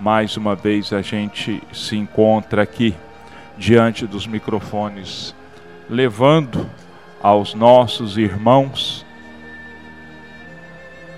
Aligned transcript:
mais 0.00 0.36
uma 0.36 0.54
vez 0.54 0.92
a 0.92 1.02
gente 1.02 1.62
se 1.72 1.96
encontra 1.96 2.62
aqui 2.62 2.94
diante 3.56 4.06
dos 4.06 4.26
microfones, 4.26 5.34
levando 5.90 6.68
aos 7.20 7.54
nossos 7.54 8.16
irmãos 8.16 9.04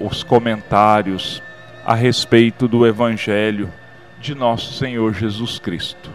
os 0.01 0.22
comentários 0.22 1.43
a 1.85 1.95
respeito 1.95 2.66
do 2.66 2.87
Evangelho 2.87 3.71
de 4.19 4.35
nosso 4.35 4.72
Senhor 4.72 5.12
Jesus 5.12 5.58
Cristo. 5.58 6.10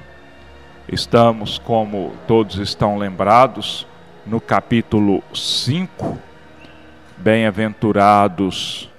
Estamos, 0.87 1.59
como 1.59 2.13
todos 2.27 2.57
estão 2.57 2.97
lembrados, 2.97 3.85
no 4.25 4.41
capítulo 4.41 5.23
5, 5.33 6.17
Bem-aventurados 7.17 8.89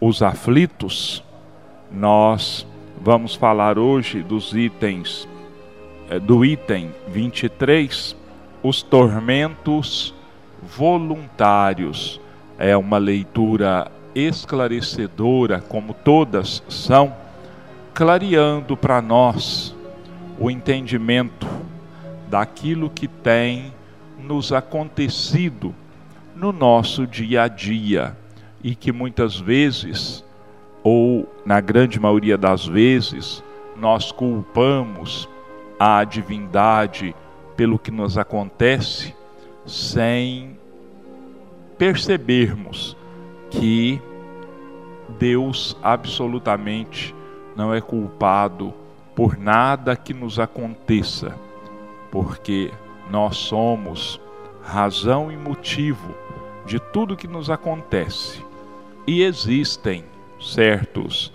os 0.00 0.22
aflitos. 0.22 1.22
Nós 1.90 2.66
vamos 3.00 3.34
falar 3.34 3.78
hoje 3.78 4.22
dos 4.22 4.54
itens, 4.54 5.28
eh, 6.08 6.18
do 6.18 6.44
item 6.44 6.90
23, 7.08 8.16
os 8.62 8.82
tormentos 8.82 10.14
voluntários. 10.62 12.20
É 12.58 12.76
uma 12.76 12.98
leitura 12.98 13.90
esclarecedora, 14.14 15.60
como 15.60 15.92
todas 15.92 16.62
são, 16.68 17.14
clareando 17.92 18.76
para 18.76 19.00
nós 19.02 19.74
o 20.38 20.50
entendimento 20.50 21.46
daquilo 22.28 22.90
que 22.90 23.06
tem 23.06 23.72
nos 24.18 24.52
acontecido 24.52 25.74
no 26.34 26.52
nosso 26.52 27.06
dia 27.06 27.44
a 27.44 27.48
dia 27.48 28.16
e 28.62 28.74
que 28.74 28.92
muitas 28.92 29.38
vezes, 29.38 30.24
ou 30.88 31.26
na 31.44 31.60
grande 31.60 31.98
maioria 31.98 32.38
das 32.38 32.64
vezes, 32.64 33.42
nós 33.76 34.12
culpamos 34.12 35.28
a 35.80 36.04
divindade 36.04 37.12
pelo 37.56 37.76
que 37.76 37.90
nos 37.90 38.16
acontece 38.16 39.12
sem 39.66 40.56
percebermos 41.76 42.96
que 43.50 44.00
Deus 45.18 45.76
absolutamente 45.82 47.12
não 47.56 47.74
é 47.74 47.80
culpado 47.80 48.72
por 49.12 49.36
nada 49.36 49.96
que 49.96 50.14
nos 50.14 50.38
aconteça, 50.38 51.34
porque 52.12 52.70
nós 53.10 53.36
somos 53.38 54.20
razão 54.62 55.32
e 55.32 55.36
motivo 55.36 56.14
de 56.64 56.78
tudo 56.78 57.16
que 57.16 57.26
nos 57.26 57.50
acontece. 57.50 58.40
E 59.04 59.24
existem 59.24 60.04
certos 60.52 61.32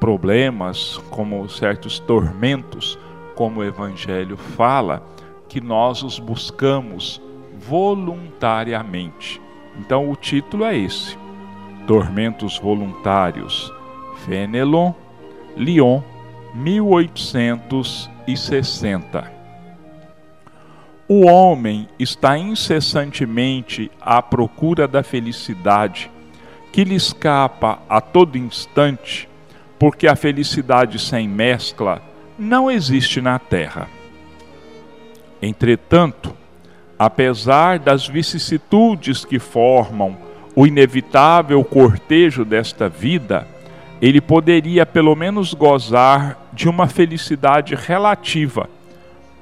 problemas, 0.00 0.96
como 1.10 1.46
certos 1.48 1.98
tormentos, 1.98 2.98
como 3.34 3.60
o 3.60 3.64
Evangelho 3.64 4.36
fala, 4.36 5.02
que 5.48 5.60
nós 5.60 6.02
os 6.02 6.18
buscamos 6.18 7.20
voluntariamente. 7.58 9.40
Então 9.78 10.10
o 10.10 10.16
título 10.16 10.64
é 10.64 10.76
esse: 10.76 11.16
Tormentos 11.86 12.58
Voluntários, 12.58 13.72
Fenelon, 14.24 14.92
Lyon, 15.56 16.02
1860. 16.54 19.38
O 21.10 21.26
homem 21.26 21.88
está 21.98 22.36
incessantemente 22.36 23.90
à 23.98 24.20
procura 24.20 24.86
da 24.86 25.02
felicidade, 25.02 26.10
que 26.72 26.84
lhe 26.84 26.94
escapa 26.94 27.80
a 27.88 28.00
todo 28.00 28.36
instante, 28.36 29.28
porque 29.78 30.06
a 30.06 30.16
felicidade 30.16 30.98
sem 30.98 31.28
mescla 31.28 32.02
não 32.38 32.70
existe 32.70 33.20
na 33.20 33.38
terra. 33.38 33.88
Entretanto, 35.40 36.34
apesar 36.98 37.78
das 37.78 38.06
vicissitudes 38.06 39.24
que 39.24 39.38
formam 39.38 40.16
o 40.54 40.66
inevitável 40.66 41.62
cortejo 41.64 42.44
desta 42.44 42.88
vida, 42.88 43.46
ele 44.00 44.20
poderia 44.20 44.84
pelo 44.84 45.14
menos 45.14 45.54
gozar 45.54 46.50
de 46.52 46.68
uma 46.68 46.86
felicidade 46.86 47.74
relativa 47.74 48.68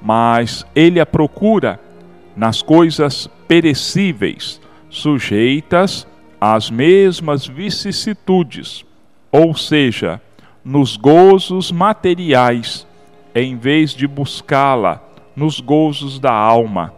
mas 0.07 0.65
ele 0.75 1.01
a 1.01 1.07
procura 1.07 1.81
nas 2.37 2.63
coisas 2.63 3.29
perecíveis, 3.49 4.61
sujeitas 4.89 6.07
às 6.41 6.71
mesmas 6.71 7.47
vicissitudes, 7.47 8.85
ou 9.31 9.55
seja, 9.55 10.21
nos 10.65 10.97
gozos 10.97 11.71
materiais, 11.71 12.87
em 13.35 13.57
vez 13.57 13.93
de 13.93 14.07
buscá-la 14.07 15.03
nos 15.35 15.61
gozos 15.61 16.19
da 16.19 16.33
alma, 16.33 16.93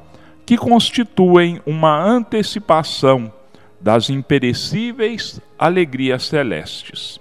que 0.47 0.57
constituem 0.57 1.61
uma 1.67 2.03
antecipação 2.03 3.33
das 3.81 4.09
imperecíveis 4.09 5.41
alegrias 5.59 6.25
celestes. 6.25 7.21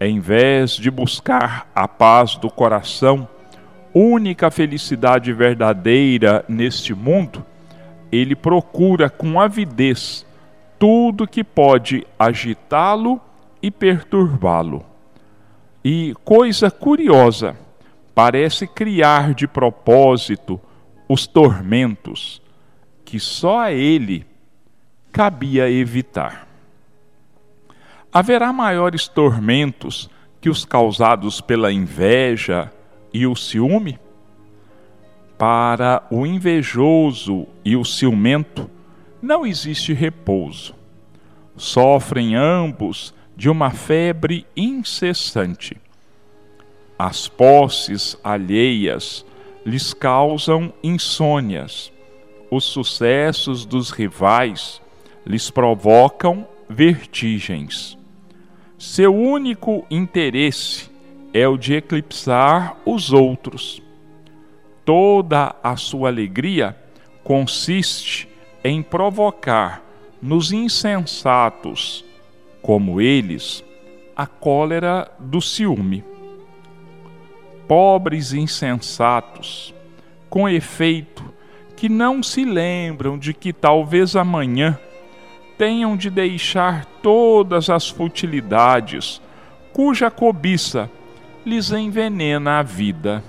Em 0.00 0.20
vez 0.20 0.72
de 0.72 0.90
buscar 0.90 1.70
a 1.74 1.86
paz 1.86 2.36
do 2.36 2.50
coração, 2.50 3.28
única 3.92 4.50
felicidade 4.50 5.32
verdadeira 5.32 6.44
neste 6.48 6.94
mundo, 6.94 7.44
ele 8.10 8.34
procura 8.34 9.10
com 9.10 9.40
avidez 9.40 10.24
tudo 10.78 11.26
que 11.26 11.42
pode 11.42 12.06
agitá-lo 12.18 13.20
e 13.62 13.70
perturbá-lo. 13.70 14.84
E 15.84 16.14
coisa 16.24 16.70
curiosa, 16.70 17.56
parece 18.14 18.66
criar 18.66 19.34
de 19.34 19.46
propósito 19.46 20.60
os 21.08 21.26
tormentos 21.26 22.42
que 23.04 23.18
só 23.18 23.60
a 23.60 23.72
ele 23.72 24.26
cabia 25.10 25.70
evitar. 25.70 26.46
Haverá 28.12 28.52
maiores 28.52 29.08
tormentos 29.08 30.10
que 30.40 30.50
os 30.50 30.64
causados 30.64 31.40
pela 31.40 31.72
inveja, 31.72 32.72
e 33.12 33.26
o 33.26 33.34
ciúme? 33.34 33.98
Para 35.36 36.02
o 36.10 36.26
invejoso 36.26 37.46
e 37.64 37.76
o 37.76 37.84
ciumento 37.84 38.70
não 39.20 39.46
existe 39.46 39.92
repouso. 39.92 40.74
Sofrem 41.56 42.34
ambos 42.34 43.14
de 43.36 43.48
uma 43.48 43.70
febre 43.70 44.46
incessante. 44.56 45.76
As 46.98 47.28
posses 47.28 48.16
alheias 48.22 49.24
lhes 49.64 49.92
causam 49.92 50.72
insônias. 50.82 51.92
Os 52.50 52.64
sucessos 52.64 53.66
dos 53.66 53.90
rivais 53.90 54.80
lhes 55.24 55.50
provocam 55.50 56.46
vertigens. 56.68 57.98
Seu 58.78 59.14
único 59.14 59.84
interesse 59.90 60.90
é 61.32 61.46
o 61.46 61.56
de 61.56 61.74
eclipsar 61.74 62.76
os 62.86 63.12
outros. 63.12 63.82
Toda 64.84 65.54
a 65.62 65.76
sua 65.76 66.08
alegria 66.08 66.76
consiste 67.22 68.28
em 68.68 68.82
provocar 68.82 69.82
nos 70.20 70.52
insensatos, 70.52 72.04
como 72.60 73.00
eles, 73.00 73.64
a 74.14 74.26
cólera 74.26 75.10
do 75.18 75.40
ciúme. 75.40 76.04
Pobres 77.66 78.34
insensatos, 78.34 79.74
com 80.28 80.46
efeito, 80.46 81.24
que 81.76 81.88
não 81.88 82.22
se 82.22 82.44
lembram 82.44 83.16
de 83.16 83.32
que 83.32 83.54
talvez 83.54 84.14
amanhã 84.14 84.78
tenham 85.56 85.96
de 85.96 86.10
deixar 86.10 86.84
todas 87.02 87.70
as 87.70 87.88
futilidades, 87.88 89.18
cuja 89.72 90.10
cobiça 90.10 90.90
lhes 91.46 91.72
envenena 91.72 92.58
a 92.58 92.62
vida. 92.62 93.24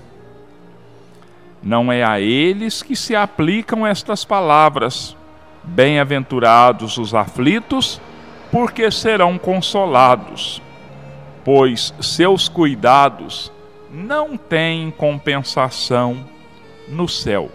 Não 1.62 1.90
é 1.90 2.04
a 2.04 2.20
eles 2.20 2.82
que 2.82 2.94
se 2.94 3.16
aplicam 3.16 3.86
estas 3.86 4.22
palavras: 4.24 5.16
Bem-aventurados 5.62 6.98
os 6.98 7.14
aflitos, 7.14 8.00
porque 8.50 8.90
serão 8.90 9.38
consolados, 9.38 10.60
pois 11.44 11.94
seus 12.00 12.48
cuidados 12.48 13.52
não 13.90 14.36
têm 14.36 14.90
compensação 14.90 16.24
no 16.88 17.08
céu. 17.08 17.50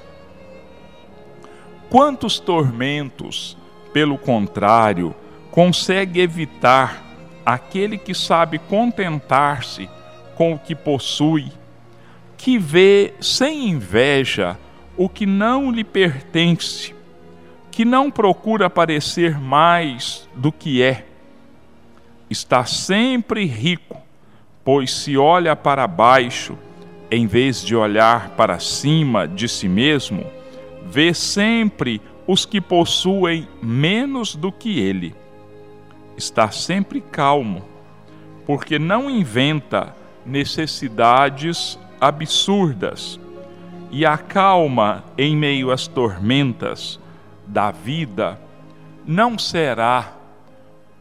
Quantos 1.89 2.39
tormentos, 2.39 3.57
pelo 3.93 4.17
contrário, 4.17 5.15
consegue 5.51 6.19
evitar 6.19 7.03
aquele 7.45 7.97
que 7.97 8.13
sabe 8.13 8.59
contentar-se 8.59 9.89
com 10.35 10.53
o 10.53 10.59
que 10.59 10.75
possui, 10.75 11.51
que 12.37 12.57
vê 12.57 13.13
sem 13.21 13.69
inveja 13.69 14.57
o 14.97 15.07
que 15.07 15.25
não 15.25 15.71
lhe 15.71 15.83
pertence, 15.83 16.93
que 17.75 17.83
não 17.83 18.09
procura 18.09 18.69
parecer 18.69 19.37
mais 19.37 20.29
do 20.33 20.49
que 20.49 20.81
é, 20.81 21.05
está 22.29 22.63
sempre 22.63 23.43
rico, 23.43 24.01
pois 24.63 24.93
se 24.93 25.17
olha 25.17 25.57
para 25.57 25.85
baixo, 25.85 26.57
em 27.11 27.27
vez 27.27 27.61
de 27.61 27.75
olhar 27.75 28.29
para 28.29 28.59
cima 28.59 29.27
de 29.27 29.49
si 29.49 29.67
mesmo, 29.67 30.25
vê 30.85 31.13
sempre 31.13 32.01
os 32.25 32.45
que 32.45 32.61
possuem 32.61 33.45
menos 33.61 34.37
do 34.37 34.53
que 34.53 34.79
ele. 34.79 35.13
Está 36.15 36.51
sempre 36.51 37.01
calmo, 37.01 37.61
porque 38.45 38.79
não 38.79 39.09
inventa 39.09 39.93
necessidades 40.25 41.77
absurdas 41.99 43.19
e 43.91 44.05
acalma 44.05 45.03
em 45.17 45.35
meio 45.35 45.71
às 45.71 45.87
tormentas 45.87 47.03
da 47.47 47.71
vida, 47.71 48.39
não 49.05 49.37
será 49.37 50.13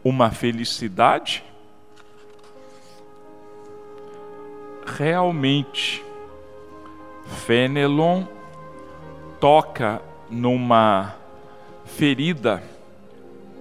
uma 0.03 0.31
felicidade? 0.31 1.43
Realmente, 4.87 6.05
Fenelon 7.47 8.25
toca 9.41 10.01
numa 10.31 11.15
ferida 11.85 12.63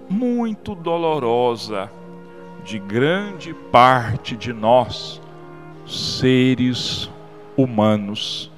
muito 0.08 0.74
dolorosa 0.74 1.90
de 2.62 2.78
grande 2.78 3.54
parte 3.70 4.36
de 4.36 4.52
nós, 4.52 5.20
seres 5.86 7.10
humanos, 7.56 8.50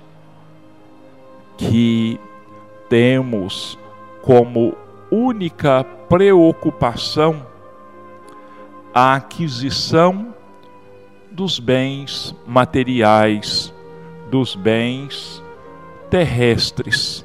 que 1.57 2.21
temos 2.89 3.79
como 4.27 4.75
única 5.09 5.85
preocupação 6.09 7.47
a 8.93 9.15
aquisição 9.15 10.35
dos 11.31 11.61
bens 11.61 12.35
materiais, 12.45 13.73
dos 14.29 14.57
bens 14.57 15.41
terrestres. 16.11 17.25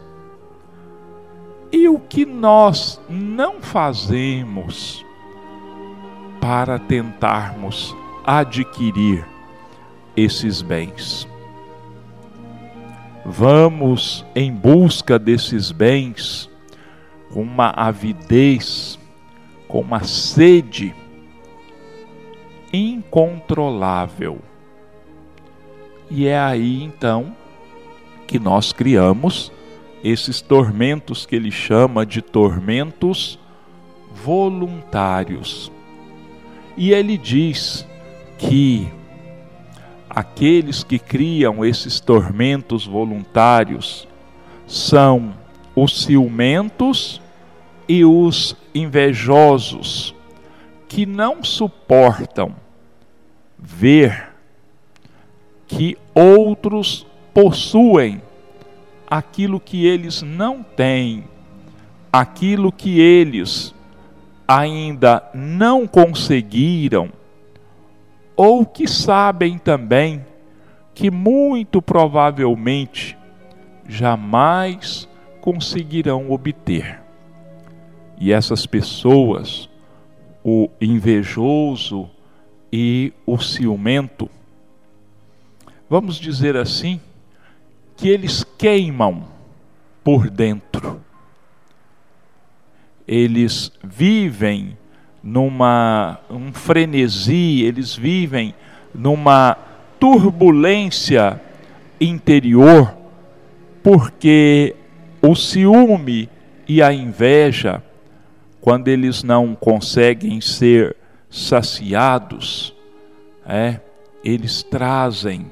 E 1.72 1.90
o 1.90 1.98
que 1.98 2.24
nós 2.24 3.02
não 3.10 3.62
fazemos 3.62 5.04
para 6.40 6.78
tentarmos 6.78 7.96
adquirir 8.24 9.26
esses 10.16 10.62
bens? 10.62 11.28
Vamos 13.26 14.24
em 14.36 14.54
busca 14.54 15.18
desses 15.18 15.72
bens 15.72 16.51
com 17.34 17.42
uma 17.42 17.70
avidez, 17.70 19.00
com 19.68 19.80
uma 19.82 20.04
sede 20.04 20.94
incontrolável. 22.74 24.40
E 26.10 26.28
é 26.28 26.38
aí 26.38 26.84
então 26.84 27.36
que 28.28 28.40
nós 28.40 28.74
criamos 28.74 29.52
esses 30.04 30.42
tormentos 30.42 31.26
que 31.26 31.36
ele 31.36 31.52
chama 31.52 32.06
de 32.06 32.22
tormentos 32.22 33.40
voluntários. 34.14 35.72
E 36.76 36.92
ele 36.92 37.18
diz 37.18 37.86
que 38.38 38.92
aqueles 40.10 40.84
que 40.84 41.00
criam 41.00 41.64
esses 41.64 42.00
tormentos 42.00 42.86
voluntários 42.86 44.08
são 44.66 45.34
os 45.84 46.04
ciumentos 46.04 47.20
e 47.88 48.06
os 48.06 48.56
invejosos, 48.76 50.14
que 50.88 51.08
não 51.08 51.44
suportam 51.44 52.56
ver 53.58 54.30
que 55.68 55.98
outros 56.14 57.08
possuem 57.34 58.22
aquilo 59.10 59.60
que 59.60 59.88
eles 59.88 60.22
não 60.22 60.62
têm, 60.62 61.24
aquilo 62.14 62.72
que 62.72 63.00
eles 63.00 63.74
ainda 64.48 65.32
não 65.34 65.88
conseguiram, 65.88 67.10
ou 68.36 68.68
que 68.68 68.88
sabem 68.88 69.58
também 69.58 70.24
que 70.94 71.10
muito 71.10 71.82
provavelmente 71.82 73.18
jamais 73.88 75.10
conseguirão 75.42 76.32
obter. 76.32 77.02
E 78.18 78.32
essas 78.32 78.66
pessoas, 78.68 79.68
o 80.44 80.70
invejoso 80.80 82.10
e 82.72 83.12
o 83.26 83.38
ciumento, 83.40 84.30
vamos 85.90 86.16
dizer 86.18 86.56
assim, 86.56 87.02
que 87.98 88.08
eles 88.08 88.44
queimam 88.58 89.26
por 90.04 90.30
dentro. 90.30 91.02
Eles 93.08 93.72
vivem 93.84 94.78
numa 95.24 96.20
um 96.30 96.54
frenesi, 96.54 97.64
eles 97.64 97.96
vivem 97.96 98.56
numa 98.94 99.58
turbulência 100.00 101.42
interior, 102.00 102.96
porque 103.84 104.76
o 105.22 105.36
ciúme 105.36 106.30
e 106.68 106.82
a 106.82 106.92
inveja, 106.92 107.84
quando 108.60 108.88
eles 108.88 109.24
não 109.24 109.54
conseguem 109.56 110.42
ser 110.42 110.96
saciados, 111.30 112.76
é, 113.46 113.80
eles 114.24 114.64
trazem 114.64 115.52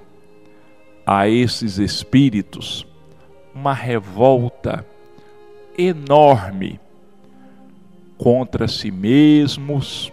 a 1.05 1.27
esses 1.27 1.77
espíritos 1.77 2.85
uma 3.53 3.73
revolta 3.73 4.85
enorme 5.77 6.79
contra 8.17 8.67
si 8.67 8.91
mesmos, 8.91 10.11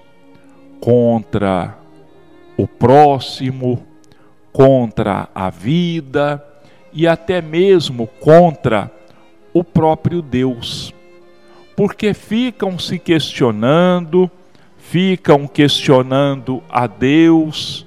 contra 0.81 1.77
o 2.57 2.67
próximo, 2.67 3.85
contra 4.53 5.29
a 5.35 5.51
vida 5.51 6.45
e 6.93 7.07
até 7.07 7.43
mesmo 7.43 8.07
contra 8.07 8.91
o 9.59 9.65
próprio 9.65 10.21
Deus. 10.21 10.93
Porque 11.75 12.13
ficam 12.13 12.79
se 12.79 12.99
questionando, 12.99 14.31
ficam 14.79 15.47
questionando 15.47 16.63
a 16.69 16.87
Deus 16.87 17.87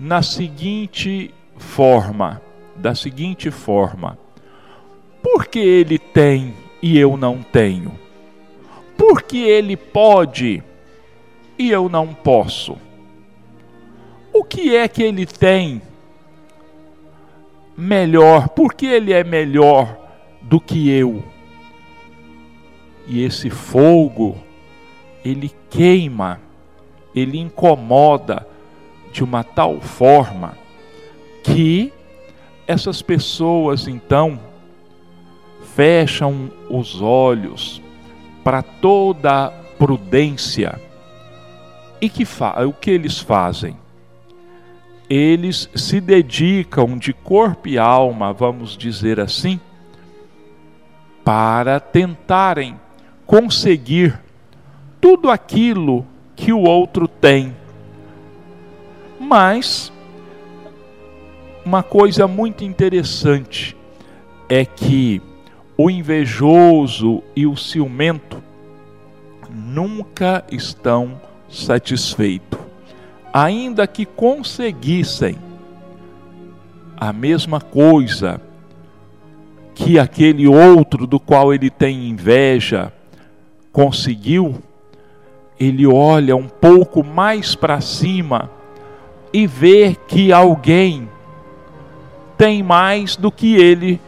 na 0.00 0.22
seguinte 0.22 1.30
forma, 1.58 2.40
da 2.74 2.94
seguinte 2.94 3.50
forma: 3.50 4.18
por 5.22 5.46
que 5.46 5.58
ele 5.58 5.98
tem 5.98 6.54
e 6.82 6.98
eu 6.98 7.16
não 7.18 7.42
tenho? 7.42 7.92
Por 8.96 9.22
que 9.22 9.42
ele 9.42 9.76
pode 9.76 10.62
e 11.58 11.70
eu 11.70 11.88
não 11.88 12.14
posso? 12.14 12.76
O 14.32 14.42
que 14.42 14.74
é 14.74 14.88
que 14.88 15.02
ele 15.02 15.26
tem 15.26 15.82
melhor? 17.76 18.48
Por 18.48 18.72
que 18.72 18.86
ele 18.86 19.12
é 19.12 19.22
melhor 19.22 20.07
do 20.48 20.58
que 20.58 20.90
eu? 20.90 21.22
E 23.06 23.22
esse 23.22 23.50
fogo, 23.50 24.36
ele 25.24 25.52
queima, 25.68 26.40
ele 27.14 27.38
incomoda 27.38 28.46
de 29.12 29.22
uma 29.22 29.44
tal 29.44 29.80
forma 29.80 30.56
que 31.42 31.92
essas 32.66 33.02
pessoas 33.02 33.86
então 33.86 34.40
fecham 35.74 36.50
os 36.68 37.00
olhos 37.00 37.82
para 38.42 38.62
toda 38.62 39.50
prudência. 39.78 40.80
E 42.00 42.08
que 42.08 42.24
o 42.66 42.72
que 42.72 42.90
eles 42.90 43.18
fazem? 43.18 43.76
Eles 45.10 45.68
se 45.74 46.00
dedicam 46.00 46.96
de 46.96 47.12
corpo 47.12 47.68
e 47.68 47.78
alma, 47.78 48.32
vamos 48.32 48.76
dizer 48.76 49.18
assim, 49.18 49.58
para 51.28 51.78
tentarem 51.78 52.80
conseguir 53.26 54.18
tudo 54.98 55.30
aquilo 55.30 56.06
que 56.34 56.54
o 56.54 56.60
outro 56.60 57.06
tem. 57.06 57.54
Mas 59.20 59.92
uma 61.66 61.82
coisa 61.82 62.26
muito 62.26 62.64
interessante 62.64 63.76
é 64.48 64.64
que 64.64 65.20
o 65.76 65.90
invejoso 65.90 67.22
e 67.36 67.46
o 67.46 67.58
ciumento 67.58 68.42
nunca 69.50 70.42
estão 70.50 71.20
satisfeitos, 71.46 72.58
ainda 73.34 73.86
que 73.86 74.06
conseguissem 74.06 75.36
a 76.96 77.12
mesma 77.12 77.60
coisa 77.60 78.40
que 79.78 79.96
aquele 79.96 80.48
outro 80.48 81.06
do 81.06 81.20
qual 81.20 81.54
ele 81.54 81.70
tem 81.70 82.08
inveja 82.08 82.92
conseguiu, 83.72 84.56
ele 85.58 85.86
olha 85.86 86.34
um 86.34 86.48
pouco 86.48 87.04
mais 87.04 87.54
para 87.54 87.80
cima 87.80 88.50
e 89.32 89.46
ver 89.46 89.94
que 90.08 90.32
alguém 90.32 91.08
tem 92.36 92.60
mais 92.60 93.14
do 93.14 93.30
que 93.30 93.54
ele 93.54 94.00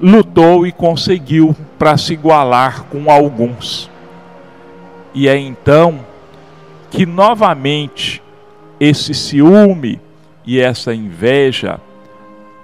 lutou 0.00 0.66
e 0.66 0.72
conseguiu 0.72 1.54
para 1.78 1.96
se 1.96 2.14
igualar 2.14 2.82
com 2.86 3.08
alguns. 3.08 3.88
E 5.14 5.28
é 5.28 5.38
então 5.38 6.00
que 6.90 7.06
novamente 7.06 8.20
esse 8.80 9.14
ciúme 9.14 10.00
e 10.44 10.58
essa 10.58 10.92
inveja 10.92 11.80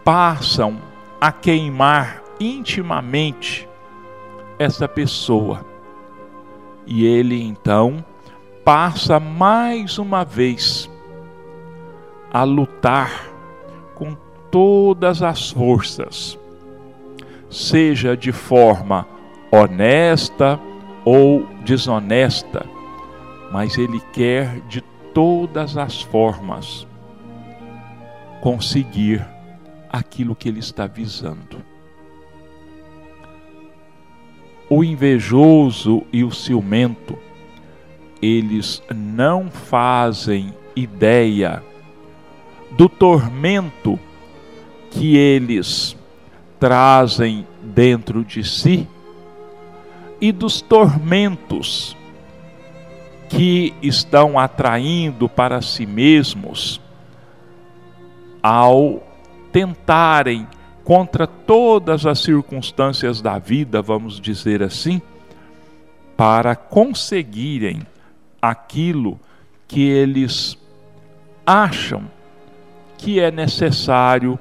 passam 0.05 0.79
a 1.21 1.31
queimar 1.31 2.20
intimamente 2.41 3.69
essa 4.59 4.89
pessoa. 4.89 5.65
E 6.87 7.05
ele 7.05 7.41
então 7.43 8.05
passa 8.65 9.21
mais 9.21 9.99
uma 9.99 10.25
vez 10.25 10.91
a 12.33 12.43
lutar 12.43 13.29
com 13.95 14.17
todas 14.51 15.23
as 15.23 15.51
forças, 15.51 16.39
seja 17.51 18.17
de 18.17 18.33
forma 18.33 19.07
honesta 19.53 20.59
ou 21.05 21.47
desonesta, 21.65 22.67
mas 23.53 23.77
ele 23.77 24.01
quer 24.13 24.61
de 24.69 24.81
todas 25.13 25.77
as 25.77 26.01
formas 26.03 26.87
conseguir 28.41 29.27
aquilo 29.91 30.37
que 30.37 30.49
ele 30.49 30.61
está 30.61 30.87
visando. 30.87 31.63
O 34.73 34.85
invejoso 34.85 36.05
e 36.13 36.23
o 36.23 36.31
ciumento, 36.31 37.19
eles 38.23 38.81
não 38.95 39.51
fazem 39.51 40.55
ideia 40.77 41.63
do 42.71 42.89
tormento 42.89 43.99
que 44.93 45.17
eles 45.17 45.97
trazem 46.61 47.47
dentro 47.63 48.25
de 48.25 48.45
si 48.45 48.87
e 50.21 50.31
dos 50.31 50.61
tormentos 50.61 51.97
que 53.29 53.75
estão 53.83 54.39
atraindo 54.39 55.29
para 55.29 55.61
si 55.63 55.87
mesmos 55.87 56.81
ao 58.43 59.03
tentarem 59.53 60.47
contra 60.85 61.27
todas 61.27 62.07
as 62.07 62.21
circunstâncias 62.21 63.21
da 63.21 63.39
vida, 63.39 63.83
vamos 63.83 64.21
dizer 64.21 64.63
assim, 64.63 65.01
para 66.17 66.55
conseguirem 66.55 67.83
aquilo 68.41 69.19
que 69.69 69.89
eles 69.89 70.59
acham 71.47 72.05
que 72.99 73.21
é 73.21 73.31
necessário 73.31 74.39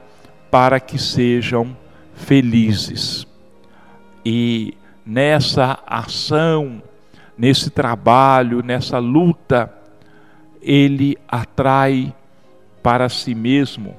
para 0.52 0.80
que 0.80 0.98
sejam 0.98 1.76
felizes. 2.14 3.26
E 4.26 4.76
nessa 5.06 5.80
ação, 5.88 6.82
nesse 7.38 7.70
trabalho, 7.70 8.62
nessa 8.62 9.00
luta, 9.00 9.74
ele 10.62 11.18
atrai 11.28 12.14
para 12.84 13.08
si 13.08 13.34
mesmo 13.34 13.96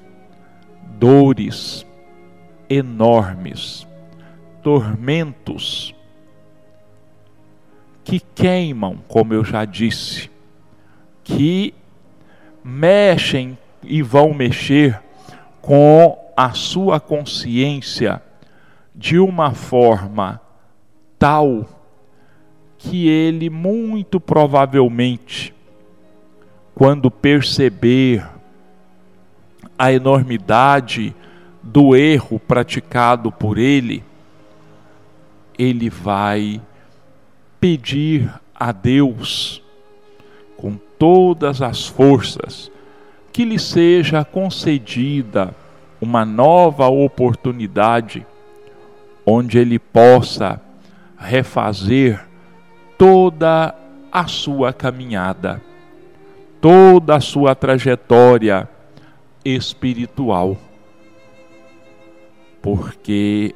dores 0.98 1.86
enormes, 2.70 3.84
tormentos 4.62 5.92
que 8.04 8.20
queimam, 8.20 8.98
como 9.08 9.34
eu 9.34 9.44
já 9.44 9.64
disse, 9.64 10.30
que 11.24 11.74
mexem 12.62 13.58
e 13.82 14.00
vão 14.02 14.32
mexer 14.32 15.00
com 15.60 16.16
a 16.36 16.52
sua 16.52 17.00
consciência 17.00 18.22
de 18.94 19.18
uma 19.18 19.52
forma 19.52 20.40
tal 21.18 21.66
que 22.78 23.08
ele 23.08 23.50
muito 23.50 24.18
provavelmente, 24.18 25.54
quando 26.74 27.10
perceber 27.10 28.26
a 29.78 29.92
enormidade 29.92 31.14
do 31.62 31.94
erro 31.94 32.38
praticado 32.38 33.30
por 33.30 33.58
ele, 33.58 34.02
ele 35.58 35.90
vai 35.90 36.60
pedir 37.60 38.32
a 38.54 38.72
Deus 38.72 39.62
com 40.56 40.78
todas 40.98 41.60
as 41.62 41.86
forças 41.86 42.70
que 43.32 43.44
lhe 43.44 43.58
seja 43.58 44.24
concedida 44.24 45.54
uma 46.00 46.24
nova 46.24 46.88
oportunidade 46.88 48.26
onde 49.24 49.58
ele 49.58 49.78
possa 49.78 50.60
refazer 51.16 52.26
toda 52.96 53.74
a 54.10 54.26
sua 54.26 54.72
caminhada, 54.72 55.62
toda 56.60 57.16
a 57.16 57.20
sua 57.20 57.54
trajetória 57.54 58.68
espiritual. 59.44 60.56
Porque 62.62 63.54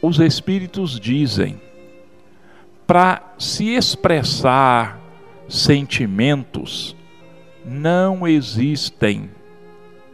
os 0.00 0.18
espíritos 0.18 0.98
dizem 0.98 1.60
para 2.86 3.34
se 3.38 3.74
expressar 3.74 5.00
sentimentos 5.48 6.96
não 7.64 8.26
existem 8.26 9.28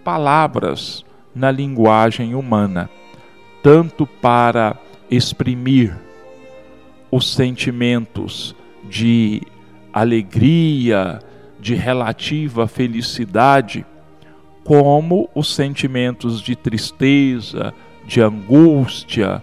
palavras 0.03 1.05
na 1.35 1.51
linguagem 1.51 2.35
humana, 2.35 2.89
tanto 3.63 4.07
para 4.07 4.77
exprimir 5.11 5.95
os 7.11 7.33
sentimentos 7.35 8.57
de 8.85 9.43
alegria, 9.93 11.21
de 11.61 11.75
relativa 11.75 12.67
felicidade, 12.67 13.85
como 14.65 15.29
os 15.35 15.55
sentimentos 15.55 16.41
de 16.41 16.55
tristeza, 16.55 17.75
de 18.05 18.21
angústia, 18.21 19.43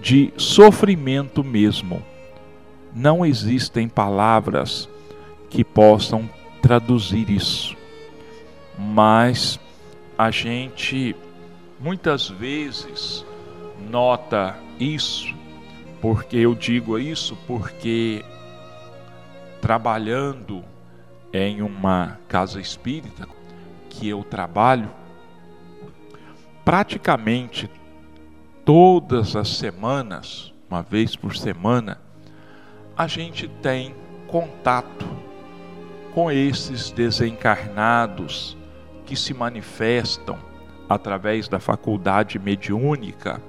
de 0.00 0.32
sofrimento 0.36 1.42
mesmo. 1.42 2.02
Não 2.94 3.24
existem 3.24 3.88
palavras 3.88 4.88
que 5.48 5.64
possam 5.64 6.28
traduzir 6.62 7.30
isso. 7.30 7.76
Mas 8.78 9.58
a 10.16 10.30
gente 10.30 11.14
muitas 11.78 12.28
vezes 12.28 13.24
nota 13.90 14.56
isso, 14.78 15.34
porque 16.00 16.36
eu 16.36 16.54
digo 16.54 16.98
isso 16.98 17.36
porque 17.46 18.24
trabalhando 19.60 20.64
em 21.32 21.62
uma 21.62 22.18
casa 22.28 22.60
espírita 22.60 23.26
que 23.90 24.08
eu 24.08 24.24
trabalho, 24.24 24.88
praticamente 26.64 27.70
todas 28.64 29.36
as 29.36 29.48
semanas, 29.48 30.54
uma 30.70 30.80
vez 30.80 31.16
por 31.16 31.36
semana, 31.36 32.00
a 32.96 33.06
gente 33.06 33.48
tem 33.48 33.94
contato 34.26 35.06
com 36.14 36.30
esses 36.30 36.90
desencarnados 36.90 38.56
que 39.04 39.16
se 39.16 39.34
manifestam 39.34 40.38
através 40.88 41.48
da 41.48 41.58
faculdade 41.58 42.38
mediúnica. 42.38 43.40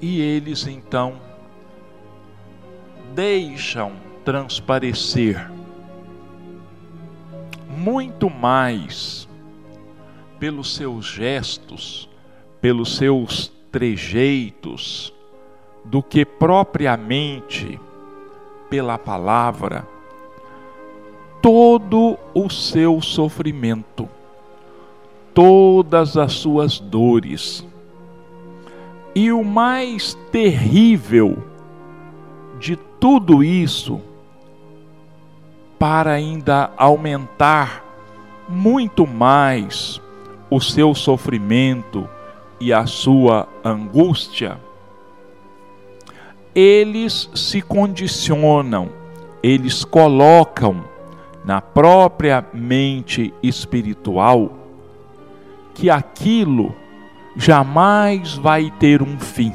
E 0.00 0.20
eles 0.20 0.66
então 0.66 1.20
deixam 3.14 3.92
transparecer 4.24 5.50
muito 7.76 8.30
mais 8.30 9.28
pelos 10.38 10.74
seus 10.74 11.06
gestos, 11.06 12.08
pelos 12.60 12.96
seus 12.96 13.52
trejeitos, 13.70 15.12
do 15.84 16.02
que 16.02 16.24
propriamente 16.24 17.78
pela 18.70 18.96
palavra 18.96 19.86
todo 21.42 22.16
o 22.32 22.48
seu 22.48 23.02
sofrimento, 23.02 24.08
todas 25.34 26.16
as 26.16 26.32
suas 26.32 26.80
dores. 26.80 27.66
E 29.14 29.30
o 29.30 29.44
mais 29.44 30.14
terrível 30.32 31.36
de 32.58 32.76
tudo 32.98 33.44
isso, 33.44 34.00
para 35.78 36.12
ainda 36.12 36.70
aumentar 36.76 37.84
muito 38.48 39.06
mais 39.06 40.00
o 40.50 40.60
seu 40.60 40.94
sofrimento 40.94 42.08
e 42.60 42.72
a 42.72 42.86
sua 42.86 43.48
angústia, 43.64 44.58
eles 46.54 47.28
se 47.34 47.60
condicionam, 47.60 48.88
eles 49.42 49.84
colocam 49.84 50.84
na 51.44 51.60
própria 51.60 52.44
mente 52.54 53.34
espiritual 53.42 54.52
que 55.74 55.90
aquilo 55.90 56.74
jamais 57.36 58.34
vai 58.34 58.70
ter 58.78 59.02
um 59.02 59.18
fim, 59.18 59.52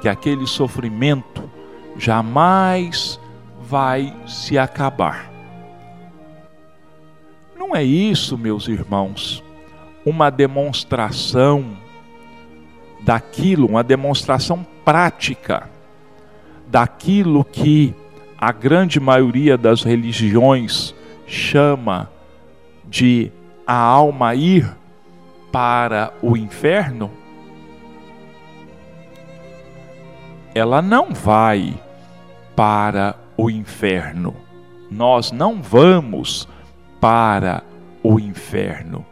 que 0.00 0.08
aquele 0.08 0.46
sofrimento 0.46 1.42
jamais 1.96 3.18
vai 3.72 4.14
se 4.26 4.58
acabar. 4.58 5.32
Não 7.56 7.74
é 7.74 7.82
isso, 7.82 8.36
meus 8.36 8.68
irmãos, 8.68 9.42
uma 10.04 10.28
demonstração 10.28 11.74
daquilo, 13.00 13.66
uma 13.66 13.82
demonstração 13.82 14.66
prática 14.84 15.70
daquilo 16.68 17.42
que 17.42 17.94
a 18.36 18.52
grande 18.52 19.00
maioria 19.00 19.56
das 19.56 19.82
religiões 19.82 20.94
chama 21.26 22.10
de 22.84 23.32
a 23.66 23.74
alma 23.74 24.34
ir 24.34 24.70
para 25.50 26.12
o 26.20 26.36
inferno, 26.36 27.10
ela 30.54 30.82
não 30.82 31.14
vai 31.14 31.72
para 32.54 33.21
o 33.36 33.50
inferno. 33.50 34.34
Nós 34.90 35.32
não 35.32 35.62
vamos 35.62 36.48
para 37.00 37.62
o 38.02 38.18
inferno. 38.18 39.04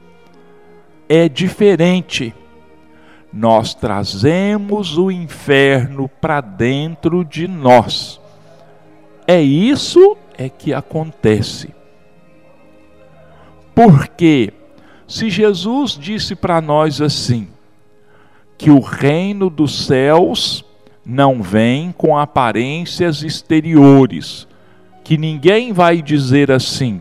É 1.08 1.28
diferente. 1.28 2.34
Nós 3.32 3.74
trazemos 3.74 4.98
o 4.98 5.10
inferno 5.10 6.08
para 6.08 6.40
dentro 6.40 7.24
de 7.24 7.46
nós. 7.46 8.20
É 9.26 9.40
isso 9.40 10.16
é 10.36 10.48
que 10.48 10.74
acontece. 10.74 11.72
Porque 13.74 14.52
se 15.06 15.30
Jesus 15.30 15.92
disse 15.92 16.34
para 16.34 16.60
nós 16.60 17.00
assim, 17.00 17.48
que 18.56 18.70
o 18.70 18.78
reino 18.78 19.48
dos 19.48 19.86
céus 19.86 20.64
não 21.04 21.42
vem 21.42 21.92
com 21.92 22.16
aparências 22.16 23.22
exteriores, 23.22 24.46
que 25.02 25.16
ninguém 25.16 25.72
vai 25.72 26.02
dizer 26.02 26.50
assim: 26.50 27.00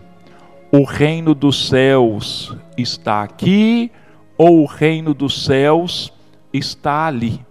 o 0.71 0.83
reino 0.83 1.33
dos 1.33 1.67
céus 1.67 2.55
está 2.77 3.23
aqui 3.23 3.91
ou 4.37 4.61
o 4.61 4.65
reino 4.65 5.13
dos 5.13 5.43
céus 5.43 6.13
está 6.53 7.07
ali. 7.07 7.45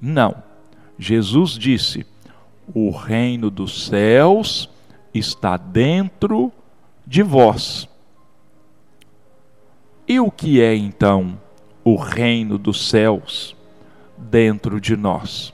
Não. 0.00 0.42
Jesus 0.98 1.52
disse: 1.52 2.06
o 2.74 2.90
reino 2.90 3.50
dos 3.50 3.86
céus 3.86 4.68
está 5.12 5.56
dentro 5.56 6.52
de 7.06 7.22
vós. 7.22 7.88
E 10.08 10.20
o 10.20 10.30
que 10.30 10.60
é 10.60 10.74
então 10.74 11.38
o 11.84 11.96
reino 11.96 12.58
dos 12.58 12.88
céus 12.88 13.56
dentro 14.16 14.80
de 14.80 14.96
nós? 14.96 15.52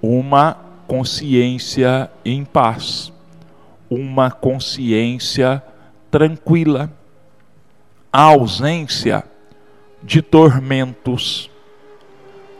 Uma 0.00 0.56
consciência 0.86 2.10
em 2.24 2.44
paz, 2.44 3.12
uma 3.90 4.30
consciência 4.30 5.62
tranquila, 6.10 6.90
a 8.12 8.22
ausência 8.22 9.24
de 10.02 10.22
tormentos, 10.22 11.50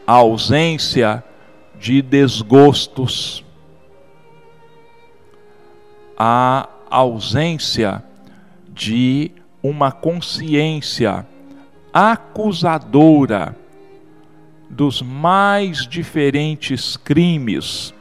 a 0.07 0.15
ausência 0.15 1.25
de 1.79 2.03
desgostos, 2.03 3.45
a 6.17 6.69
ausência 6.91 8.03
de 8.69 9.31
uma 9.63 9.93
consciência 9.93 11.27
acusadora 11.93 13.57
dos 14.69 15.03
mais 15.03 15.87
diferentes 15.87 16.97
crimes 16.97 17.95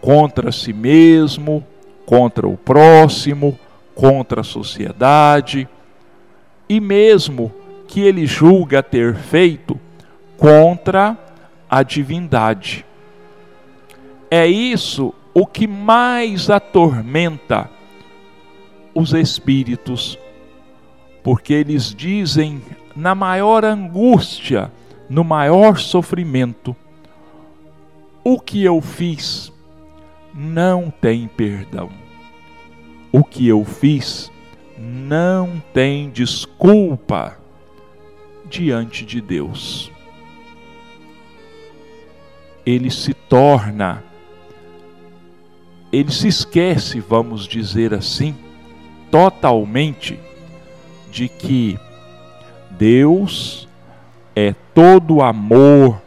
contra 0.00 0.52
si 0.52 0.72
mesmo, 0.72 1.64
contra 2.04 2.46
o 2.46 2.56
próximo, 2.56 3.58
contra 3.94 4.42
a 4.42 4.44
sociedade 4.44 5.68
e 6.68 6.80
mesmo 6.80 7.52
que 7.88 8.00
ele 8.00 8.26
julga 8.26 8.82
ter 8.82 9.14
feito 9.14 9.78
contra 10.36 11.16
a 11.68 11.82
divindade. 11.82 12.84
É 14.30 14.46
isso 14.46 15.14
o 15.32 15.46
que 15.46 15.66
mais 15.66 16.50
atormenta 16.50 17.70
os 18.94 19.12
espíritos, 19.12 20.18
porque 21.22 21.52
eles 21.52 21.94
dizem 21.94 22.62
na 22.94 23.14
maior 23.14 23.64
angústia, 23.64 24.72
no 25.08 25.24
maior 25.24 25.78
sofrimento, 25.78 26.74
o 28.24 28.40
que 28.40 28.64
eu 28.64 28.80
fiz 28.80 29.52
não 30.34 30.90
tem 30.90 31.28
perdão. 31.28 31.90
O 33.12 33.22
que 33.24 33.46
eu 33.46 33.64
fiz 33.64 34.30
não 34.78 35.62
tem 35.72 36.10
desculpa 36.10 37.38
diante 38.48 39.04
de 39.04 39.20
Deus 39.20 39.90
ele 42.66 42.90
se 42.90 43.14
torna, 43.14 44.02
ele 45.92 46.10
se 46.10 46.26
esquece, 46.26 46.98
vamos 46.98 47.46
dizer 47.46 47.94
assim, 47.94 48.34
totalmente 49.08 50.18
de 51.12 51.28
que 51.28 51.78
Deus 52.72 53.65
é 54.36 54.54
todo 54.74 55.22
amor 55.22 56.02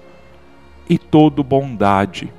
e 0.87 0.99
todo 0.99 1.43
bondade, 1.43 2.31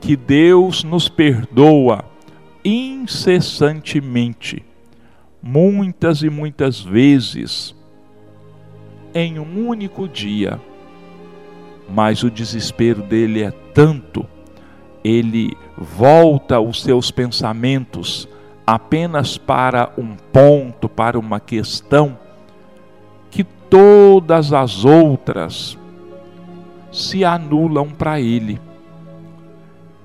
que 0.00 0.16
Deus 0.16 0.82
nos 0.82 1.08
perdoa 1.08 2.04
incessantemente, 2.64 4.64
muitas 5.40 6.24
e 6.24 6.30
muitas 6.30 6.80
vezes, 6.80 7.76
em 9.14 9.38
um 9.38 9.68
único 9.68 10.08
dia. 10.08 10.60
Mas 11.88 12.24
o 12.24 12.30
desespero 12.30 13.02
dele 13.02 13.44
é 13.44 13.52
tanto, 13.72 14.26
ele 15.04 15.56
volta 15.78 16.58
os 16.58 16.82
seus 16.82 17.12
pensamentos 17.12 18.28
apenas 18.66 19.38
para 19.38 19.92
um 19.96 20.16
ponto, 20.32 20.88
para 20.88 21.16
uma 21.18 21.38
questão, 21.38 22.16
que 22.16 22.21
todas 23.72 24.52
as 24.52 24.84
outras 24.84 25.78
se 26.92 27.24
anulam 27.24 27.88
para 27.88 28.20
ele. 28.20 28.60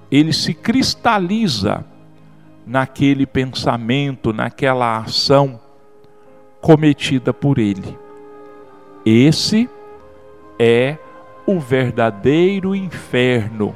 Ele 0.09 0.31
se 0.31 0.53
cristaliza 0.53 1.83
naquele 2.65 3.25
pensamento, 3.25 4.31
naquela 4.31 4.99
ação 4.99 5.59
cometida 6.61 7.33
por 7.33 7.59
ele. 7.59 7.99
Esse 9.05 9.69
é 10.57 10.97
o 11.45 11.59
verdadeiro 11.59 12.73
inferno 12.73 13.75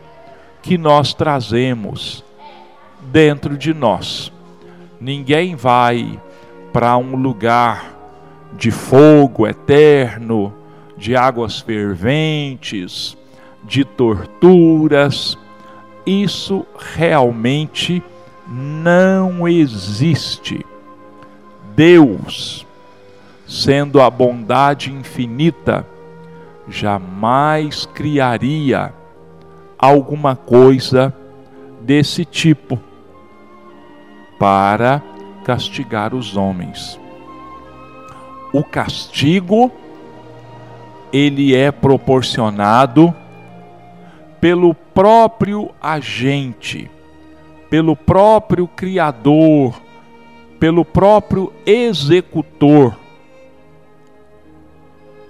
que 0.61 0.77
nós 0.77 1.13
trazemos 1.13 2.23
dentro 3.11 3.57
de 3.57 3.73
nós. 3.73 4.31
Ninguém 5.01 5.53
vai 5.53 6.17
para 6.71 6.95
um 6.95 7.17
lugar 7.17 8.00
de 8.57 8.71
fogo 8.71 9.47
eterno, 9.47 10.53
de 10.97 11.15
águas 11.15 11.59
ferventes, 11.59 13.17
de 13.63 13.83
torturas. 13.83 15.37
Isso 16.05 16.65
realmente 16.95 18.03
não 18.47 19.47
existe. 19.47 20.65
Deus, 21.75 22.65
sendo 23.47 24.01
a 24.01 24.09
bondade 24.09 24.91
infinita, 24.91 25.87
jamais 26.67 27.85
criaria 27.85 28.93
alguma 29.77 30.35
coisa 30.35 31.13
desse 31.81 32.23
tipo 32.23 32.79
para 34.37 35.01
castigar 35.43 36.13
os 36.13 36.37
homens. 36.37 36.99
O 38.53 38.63
castigo 38.63 39.71
ele 41.11 41.55
é 41.55 41.71
proporcionado 41.71 43.13
pelo 44.39 44.73
próprio 44.73 45.69
agente, 45.81 46.89
pelo 47.69 47.95
próprio 47.95 48.67
criador, 48.67 49.79
pelo 50.59 50.83
próprio 50.83 51.51
executor 51.65 52.97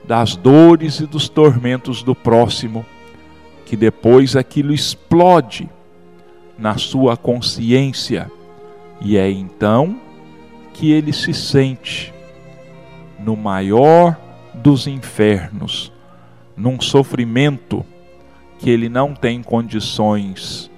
das 0.03 0.35
dores 0.35 0.99
e 0.99 1.05
dos 1.05 1.29
tormentos 1.29 2.03
do 2.03 2.15
próximo, 2.15 2.85
que 3.65 3.75
depois 3.75 4.35
aquilo 4.35 4.73
explode 4.73 5.69
na 6.57 6.77
sua 6.77 7.15
consciência. 7.15 8.31
E 8.99 9.17
é 9.17 9.29
então 9.29 9.99
que 10.73 10.91
ele 10.91 11.13
se 11.13 11.33
sente 11.33 12.10
no 13.23 13.35
maior 13.35 14.17
dos 14.53 14.87
infernos, 14.87 15.91
num 16.55 16.79
sofrimento 16.81 17.85
que 18.59 18.69
ele 18.69 18.89
não 18.89 19.13
tem 19.13 19.41
condições 19.41 20.69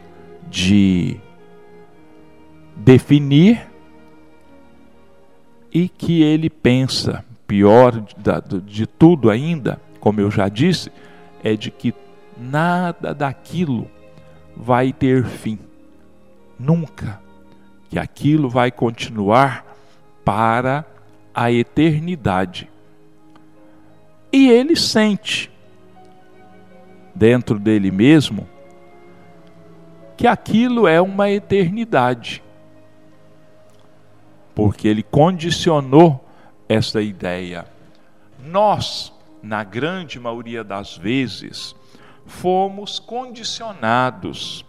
de 0.49 1.17
definir 2.75 3.67
e 5.71 5.89
que 5.89 6.21
ele 6.21 6.49
pensa, 6.49 7.25
pior 7.47 8.03
de 8.65 8.85
tudo 8.85 9.29
ainda, 9.29 9.81
como 9.99 10.21
eu 10.21 10.29
já 10.29 10.47
disse, 10.47 10.91
é 11.43 11.55
de 11.55 11.71
que 11.71 11.93
nada 12.37 13.13
daquilo 13.13 13.87
vai 14.55 14.93
ter 14.93 15.25
fim. 15.25 15.57
Nunca. 16.59 17.19
Que 17.89 17.97
aquilo 17.97 18.49
vai 18.49 18.71
continuar 18.71 19.65
para 20.23 20.85
a 21.33 21.51
eternidade. 21.51 22.69
E 24.31 24.49
ele 24.49 24.75
sente 24.75 25.51
dentro 27.13 27.59
dele 27.59 27.91
mesmo 27.91 28.47
que 30.17 30.27
aquilo 30.27 30.87
é 30.87 31.01
uma 31.01 31.29
eternidade. 31.29 32.43
Porque 34.55 34.87
ele 34.87 35.03
condicionou 35.03 36.23
essa 36.69 37.01
ideia. 37.01 37.65
Nós, 38.39 39.11
na 39.41 39.63
grande 39.63 40.19
maioria 40.19 40.63
das 40.63 40.95
vezes, 40.95 41.75
fomos 42.25 42.99
condicionados 42.99 44.65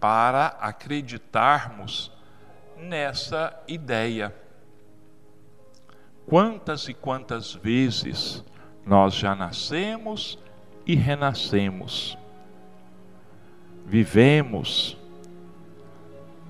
para 0.00 0.48
acreditarmos 0.60 2.12
nessa 2.76 3.58
ideia. 3.66 4.34
Quantas 6.26 6.88
e 6.88 6.94
quantas 6.94 7.54
vezes 7.54 8.44
nós 8.84 9.14
já 9.14 9.34
nascemos 9.34 10.38
e 10.84 10.96
renascemos, 10.96 12.18
vivemos, 13.84 14.96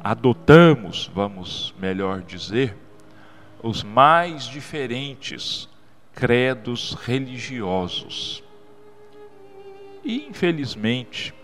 adotamos, 0.03 1.11
vamos 1.15 1.75
melhor 1.79 2.23
dizer, 2.23 2.75
os 3.63 3.83
mais 3.83 4.45
diferentes 4.45 5.69
credos 6.15 6.95
religiosos. 6.95 8.43
E, 10.03 10.27
infelizmente, 10.27 11.35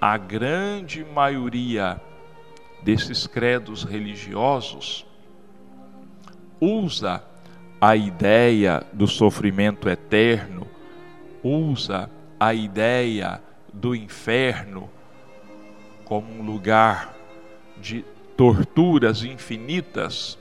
a 0.00 0.16
grande 0.16 1.04
maioria 1.04 2.00
desses 2.82 3.26
credos 3.26 3.84
religiosos 3.84 5.04
usa 6.58 7.29
a 7.80 7.96
ideia 7.96 8.84
do 8.92 9.06
sofrimento 9.06 9.88
eterno, 9.88 10.66
usa 11.42 12.10
a 12.38 12.52
ideia 12.52 13.40
do 13.72 13.94
inferno 13.94 14.90
como 16.04 16.30
um 16.32 16.42
lugar 16.42 17.14
de 17.80 18.04
torturas 18.36 19.24
infinitas 19.24 20.38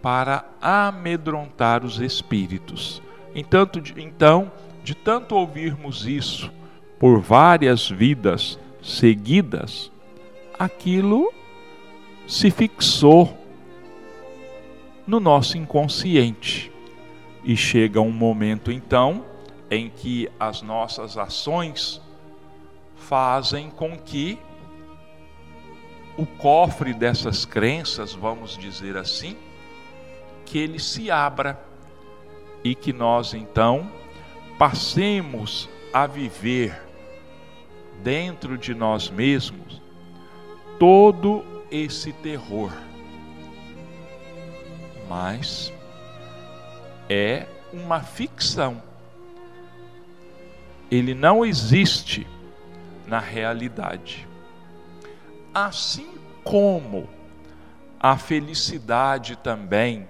para 0.00 0.44
amedrontar 0.60 1.84
os 1.84 2.00
espíritos. 2.00 3.02
Então, 3.34 3.68
então, 3.96 4.50
de 4.82 4.94
tanto 4.94 5.34
ouvirmos 5.34 6.06
isso 6.06 6.50
por 6.98 7.20
várias 7.20 7.88
vidas 7.88 8.58
seguidas, 8.82 9.90
aquilo 10.58 11.32
se 12.26 12.50
fixou 12.50 13.41
no 15.06 15.20
nosso 15.20 15.58
inconsciente. 15.58 16.70
E 17.44 17.56
chega 17.56 18.00
um 18.00 18.12
momento 18.12 18.70
então 18.70 19.24
em 19.70 19.90
que 19.90 20.30
as 20.38 20.62
nossas 20.62 21.16
ações 21.16 22.00
fazem 22.96 23.70
com 23.70 23.98
que 23.98 24.38
o 26.16 26.26
cofre 26.26 26.92
dessas 26.92 27.44
crenças, 27.44 28.12
vamos 28.12 28.56
dizer 28.56 28.96
assim, 28.96 29.36
que 30.44 30.58
ele 30.58 30.78
se 30.78 31.10
abra 31.10 31.58
e 32.62 32.74
que 32.74 32.92
nós 32.92 33.34
então 33.34 33.90
passemos 34.58 35.68
a 35.92 36.06
viver 36.06 36.80
dentro 38.02 38.58
de 38.58 38.74
nós 38.74 39.10
mesmos 39.10 39.80
todo 40.78 41.44
esse 41.70 42.12
terror. 42.12 42.72
Mas 45.12 45.70
é 47.06 47.44
uma 47.70 48.00
ficção. 48.00 48.82
Ele 50.90 51.12
não 51.12 51.44
existe 51.44 52.26
na 53.06 53.18
realidade. 53.18 54.26
Assim 55.52 56.14
como 56.42 57.10
a 58.00 58.16
felicidade 58.16 59.36
também 59.36 60.08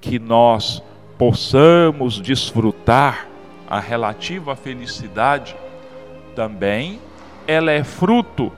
que 0.00 0.18
nós 0.18 0.82
possamos 1.18 2.18
desfrutar 2.18 3.28
a 3.68 3.78
relativa 3.78 4.56
felicidade 4.56 5.54
também 6.34 6.98
ela 7.46 7.70
é 7.70 7.84
fruto 7.84 8.50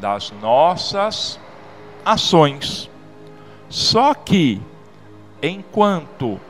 das 0.00 0.32
nossas 0.42 1.38
ações. 2.04 2.90
Só 3.68 4.12
que 4.12 4.60
enquanto 5.42 6.40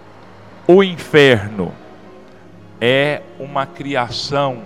o 0.68 0.82
inferno 0.82 1.72
é 2.78 3.22
uma 3.38 3.64
criação 3.64 4.62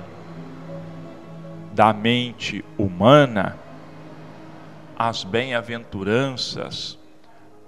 da 1.72 1.92
mente 1.92 2.64
humana, 2.76 3.56
as 4.98 5.22
bem-aventuranças, 5.22 6.98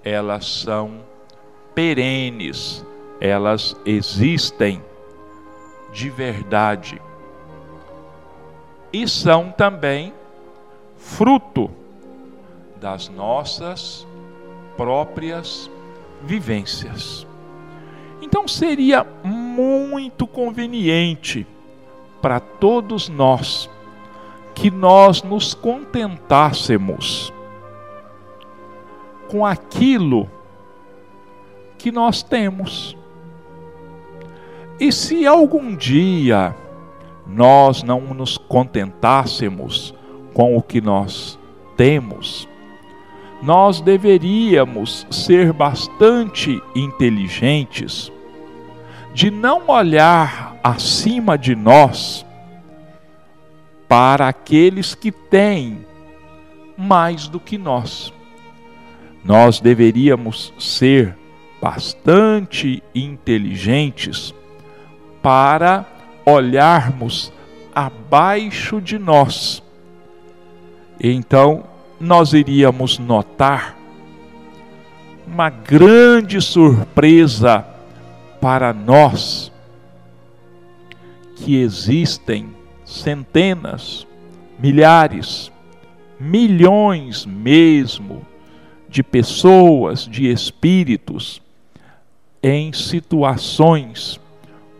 elas 0.03 0.45
são 0.47 0.99
perenes, 1.73 2.85
elas 3.21 3.75
existem 3.85 4.83
de 5.93 6.09
verdade 6.09 7.01
e 8.91 9.07
são 9.07 9.51
também 9.51 10.13
fruto 10.97 11.69
das 12.79 13.07
nossas 13.07 14.05
próprias 14.75 15.69
vivências. 16.23 17.27
Então 18.21 18.47
seria 18.47 19.05
muito 19.23 20.27
conveniente 20.27 21.47
para 22.21 22.39
todos 22.39 23.07
nós 23.07 23.69
que 24.53 24.69
nós 24.69 25.23
nos 25.23 25.53
contentássemos 25.53 27.33
com 29.29 29.45
aquilo 29.45 30.29
que 31.77 31.91
nós 31.91 32.21
temos. 32.21 32.97
E 34.79 34.91
se 34.91 35.25
algum 35.25 35.75
dia 35.75 36.55
nós 37.25 37.83
não 37.83 38.01
nos 38.13 38.37
contentássemos 38.37 39.93
com 40.33 40.57
o 40.57 40.61
que 40.61 40.81
nós 40.81 41.39
temos, 41.77 42.47
nós 43.41 43.79
deveríamos 43.79 45.07
ser 45.09 45.53
bastante 45.53 46.61
inteligentes 46.75 48.11
de 49.13 49.31
não 49.31 49.67
olhar 49.67 50.55
acima 50.63 51.37
de 51.37 51.55
nós 51.55 52.25
para 53.87 54.27
aqueles 54.27 54.93
que 54.93 55.11
têm 55.11 55.85
mais 56.77 57.27
do 57.27 57.39
que 57.39 57.57
nós. 57.57 58.13
Nós 59.23 59.59
deveríamos 59.59 60.53
ser 60.59 61.17
bastante 61.61 62.83
inteligentes 62.93 64.33
para 65.21 65.85
olharmos 66.25 67.33
abaixo 67.73 68.79
de 68.79 68.97
nós. 68.97 69.63
Então, 71.01 71.63
nós 71.99 72.33
iríamos 72.33 72.97
notar 72.97 73.77
uma 75.27 75.49
grande 75.49 76.41
surpresa 76.41 77.65
para 78.39 78.73
nós 78.73 79.51
que 81.35 81.57
existem 81.57 82.49
centenas, 82.85 84.07
milhares, 84.57 85.51
milhões 86.19 87.25
mesmo 87.25 88.25
de 88.89 89.03
pessoas, 89.03 90.05
de 90.05 90.29
espíritos 90.31 91.41
em 92.41 92.73
situações 92.73 94.19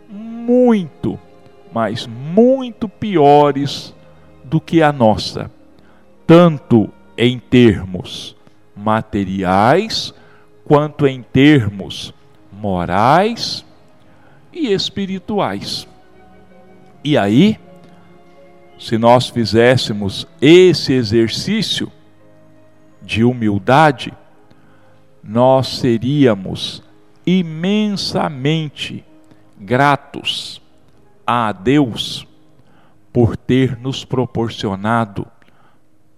muito, 0.08 1.18
mas 1.72 2.06
muito 2.06 2.88
piores 2.88 3.94
do 4.42 4.60
que 4.60 4.82
a 4.82 4.92
nossa, 4.92 5.50
tanto 6.26 6.90
em 7.16 7.38
termos 7.38 8.36
materiais, 8.76 10.14
quanto 10.64 11.06
em 11.06 11.22
termos 11.22 12.14
morais 12.52 13.64
e 14.52 14.72
espirituais. 14.72 15.86
E 17.02 17.16
aí, 17.16 17.58
se 18.78 18.96
nós 18.98 19.28
fizéssemos 19.28 20.26
esse 20.40 20.92
exercício 20.92 21.90
de 23.02 23.24
humildade, 23.24 24.12
nós 25.22 25.68
seríamos 25.68 26.82
imensamente 27.26 29.04
gratos 29.58 30.60
a 31.26 31.52
Deus 31.52 32.26
por 33.12 33.36
ter 33.36 33.78
nos 33.78 34.04
proporcionado 34.04 35.26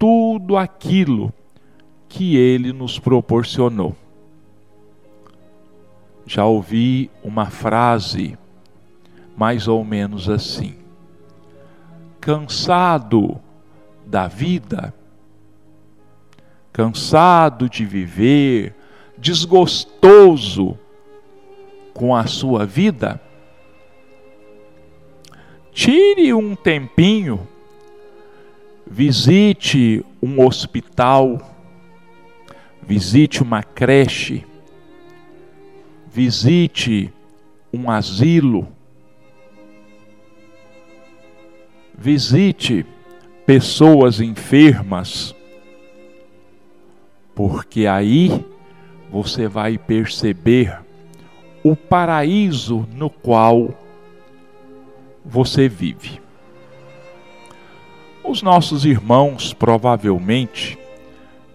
tudo 0.02 0.56
aquilo 0.56 1.32
que 2.08 2.36
Ele 2.36 2.72
nos 2.72 2.98
proporcionou. 2.98 3.94
Já 6.26 6.44
ouvi 6.44 7.08
uma 7.22 7.46
frase 7.46 8.36
mais 9.36 9.68
ou 9.68 9.84
menos 9.84 10.28
assim: 10.28 10.74
cansado 12.20 13.40
da 14.04 14.26
vida, 14.26 14.92
cansado 16.72 17.68
de 17.68 17.84
viver, 17.84 18.74
desgostoso 19.16 20.76
com 21.94 22.12
a 22.12 22.26
sua 22.26 22.66
vida, 22.66 23.20
tire 25.70 26.34
um 26.34 26.56
tempinho, 26.56 27.46
visite 28.86 30.04
um 30.22 30.44
hospital, 30.44 31.40
visite 32.82 33.42
uma 33.42 33.62
creche, 33.62 34.44
visite 36.12 37.12
um 37.72 37.90
asilo, 37.90 38.68
visite 41.96 42.84
pessoas 43.46 44.20
enfermas, 44.20 45.34
porque 47.34 47.86
aí 47.86 48.44
você 49.10 49.48
vai 49.48 49.76
perceber 49.78 50.78
o 51.62 51.76
paraíso 51.76 52.86
no 52.94 53.10
qual 53.10 53.74
você 55.24 55.68
vive. 55.68 56.21
Os 58.24 58.40
nossos 58.40 58.84
irmãos 58.84 59.52
provavelmente 59.52 60.78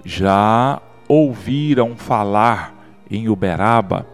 já 0.04 0.82
ouviram 1.08 1.96
falar 1.96 2.76
em 3.10 3.30
Uberaba 3.30 4.06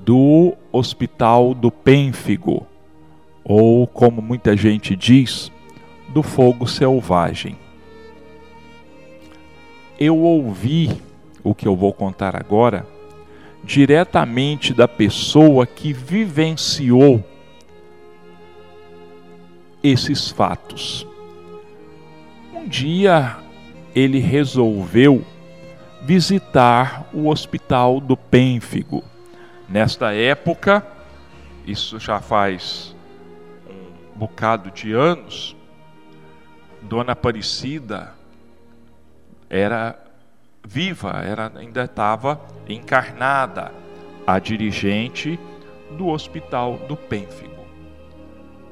do 0.00 0.54
Hospital 0.72 1.52
do 1.52 1.70
Pênfigo, 1.70 2.66
ou 3.44 3.86
como 3.86 4.22
muita 4.22 4.56
gente 4.56 4.96
diz, 4.96 5.52
do 6.08 6.22
fogo 6.22 6.66
selvagem. 6.66 7.56
Eu 10.00 10.18
ouvi 10.18 10.90
o 11.42 11.54
que 11.54 11.68
eu 11.68 11.76
vou 11.76 11.92
contar 11.92 12.34
agora 12.34 12.86
diretamente 13.62 14.72
da 14.72 14.88
pessoa 14.88 15.66
que 15.66 15.92
vivenciou 15.92 17.22
esses 19.82 20.30
fatos. 20.30 21.06
Um 22.64 22.68
dia 22.68 23.36
ele 23.94 24.18
resolveu 24.18 25.22
visitar 26.00 27.06
o 27.12 27.28
hospital 27.28 28.00
do 28.00 28.16
Pênfigo. 28.16 29.04
Nesta 29.68 30.14
época, 30.14 30.82
isso 31.66 31.98
já 31.98 32.20
faz 32.20 32.96
um 33.68 34.18
bocado 34.18 34.70
de 34.70 34.94
anos, 34.94 35.54
Dona 36.80 37.12
Aparecida 37.12 38.14
era 39.50 40.02
viva, 40.66 41.22
era, 41.22 41.52
ainda 41.56 41.84
estava 41.84 42.40
encarnada, 42.66 43.72
a 44.26 44.38
dirigente 44.38 45.38
do 45.98 46.08
hospital 46.08 46.78
do 46.88 46.96
Pênfigo. 46.96 47.66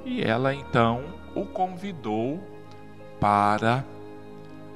E 0.03 0.23
ela 0.23 0.55
então 0.55 1.03
o 1.35 1.45
convidou 1.45 2.52
para 3.23 3.85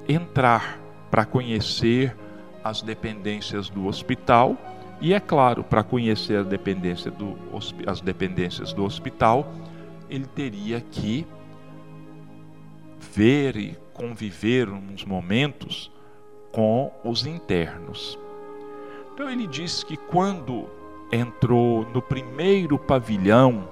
entrar, 0.08 0.78
para 1.10 1.24
conhecer 1.24 2.16
as 2.62 2.80
dependências 2.80 3.68
do 3.68 3.88
hospital 3.88 4.56
e, 5.00 5.12
é 5.12 5.18
claro, 5.18 5.64
para 5.64 5.82
conhecer 5.82 6.38
a 6.38 6.42
dependência 6.44 7.10
do, 7.10 7.36
as 7.84 8.00
dependências 8.00 8.72
do 8.72 8.84
hospital, 8.84 9.52
ele 10.08 10.26
teria 10.26 10.80
que 10.80 11.26
ver 13.00 13.56
e 13.56 13.76
conviver 13.92 14.68
uns 14.68 15.04
momentos 15.04 15.90
com 16.52 16.92
os 17.02 17.26
internos. 17.26 18.16
Então 19.12 19.28
ele 19.28 19.48
diz 19.48 19.82
que 19.82 19.96
quando 19.96 20.70
entrou 21.10 21.84
no 21.92 22.00
primeiro 22.00 22.78
pavilhão, 22.78 23.68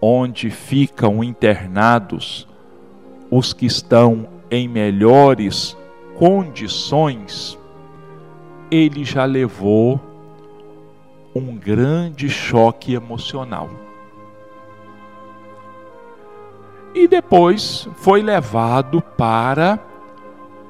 onde 0.00 0.48
ficam 0.48 1.22
internados 1.22 2.48
os 3.30 3.52
que 3.52 3.66
estão 3.66 4.26
em 4.50 4.68
melhores 4.68 5.76
condições, 6.16 7.58
ele 8.70 9.04
já 9.04 9.24
levou 9.24 10.00
um 11.34 11.56
grande 11.56 12.28
choque 12.28 12.94
emocional. 12.94 13.68
E 16.94 17.08
depois 17.08 17.88
foi 17.96 18.22
levado 18.22 19.00
para 19.00 19.80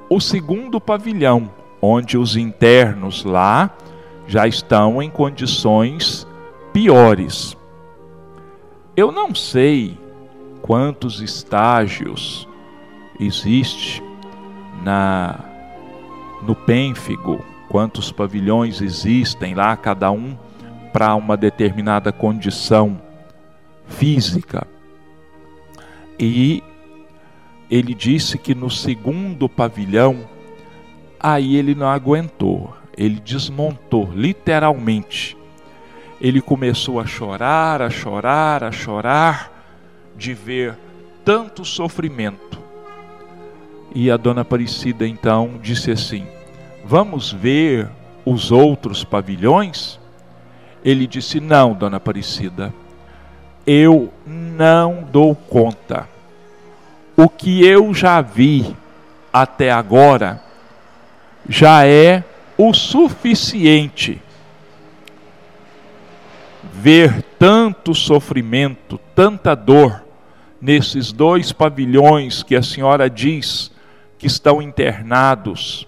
o 0.09 0.21
segundo 0.21 0.81
pavilhão, 0.81 1.51
onde 1.83 2.17
os 2.17 2.35
internos 2.35 3.25
lá 3.25 3.71
já 4.27 4.47
estão 4.47 5.03
em 5.03 5.11
condições 5.11 6.27
piores. 6.73 7.55
Eu 8.97 9.13
não 9.13 9.35
sei 9.35 9.99
quantos 10.65 11.21
estágios 11.21 12.49
existe 13.21 14.03
na 14.83 15.39
no 16.43 16.55
pênfigo, 16.55 17.45
quantos 17.69 18.11
pavilhões 18.11 18.81
existem 18.81 19.55
lá, 19.55 19.77
cada 19.77 20.11
um 20.11 20.35
para 20.91 21.15
uma 21.15 21.37
determinada 21.37 22.11
condição 22.13 22.99
física. 23.87 24.67
E 26.19 26.63
ele 27.71 27.95
disse 27.95 28.39
que 28.39 28.55
no 28.55 28.71
segundo 28.71 29.51
pavilhão, 29.51 30.27
aí 31.21 31.57
ele 31.57 31.75
não 31.75 31.89
aguentou, 31.89 32.75
ele 32.97 33.21
desmontou, 33.21 34.11
literalmente. 34.15 35.37
Ele 36.19 36.41
começou 36.41 37.01
a 37.01 37.05
chorar, 37.05 37.83
a 37.83 37.91
chorar, 37.91 38.65
a 38.65 38.73
chorar, 38.73 39.54
de 40.17 40.35
ver 40.35 40.77
tanto 41.25 41.65
sofrimento. 41.65 42.63
E 43.95 44.11
a 44.11 44.17
dona 44.17 44.41
Aparecida 44.43 45.07
então 45.07 45.59
disse 45.63 45.91
assim: 45.91 46.27
Vamos 46.85 47.33
ver 47.33 47.89
os 48.25 48.51
outros 48.51 49.05
pavilhões? 49.05 49.99
Ele 50.85 51.07
disse: 51.07 51.41
Não, 51.41 51.73
dona 51.73 51.97
Aparecida, 51.99 52.73
eu 53.67 54.13
não 54.27 55.05
dou 55.11 55.35
conta 55.35 56.15
o 57.17 57.29
que 57.29 57.65
eu 57.65 57.95
já 57.95 58.21
vi 58.21 58.75
até 59.33 59.71
agora 59.71 60.43
já 61.49 61.87
é 61.87 62.25
o 62.57 62.73
suficiente. 62.73 64.21
Ver 66.73 67.23
tanto 67.39 67.95
sofrimento, 67.95 68.99
tanta 69.15 69.55
dor 69.55 70.04
nesses 70.65 71.13
dois 71.13 71.53
pavilhões 71.53 72.43
que 72.43 72.57
a 72.57 72.63
senhora 72.63 73.11
diz 73.11 73.71
que 74.17 74.27
estão 74.27 74.63
internados, 74.63 75.87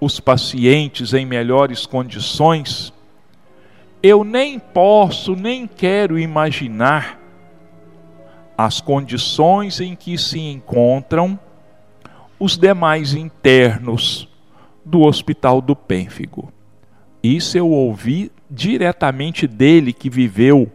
os 0.00 0.20
pacientes 0.20 1.12
em 1.12 1.26
melhores 1.26 1.86
condições, 1.86 2.92
eu 4.00 4.22
nem 4.22 4.60
posso, 4.60 5.34
nem 5.34 5.66
quero 5.66 6.20
imaginar 6.20 7.18
as 8.56 8.80
condições 8.80 9.80
em 9.80 9.96
que 9.96 10.16
se 10.16 10.38
encontram 10.38 11.36
os 12.38 12.56
demais 12.56 13.12
internos 13.12 14.28
do 14.84 15.00
Hospital 15.00 15.60
do 15.60 15.74
Pênfigo. 15.74 16.52
Isso 17.20 17.58
eu 17.58 17.68
ouvi 17.68 18.30
diretamente 18.48 19.48
dele 19.48 19.92
que 19.92 20.08
viveu 20.08 20.70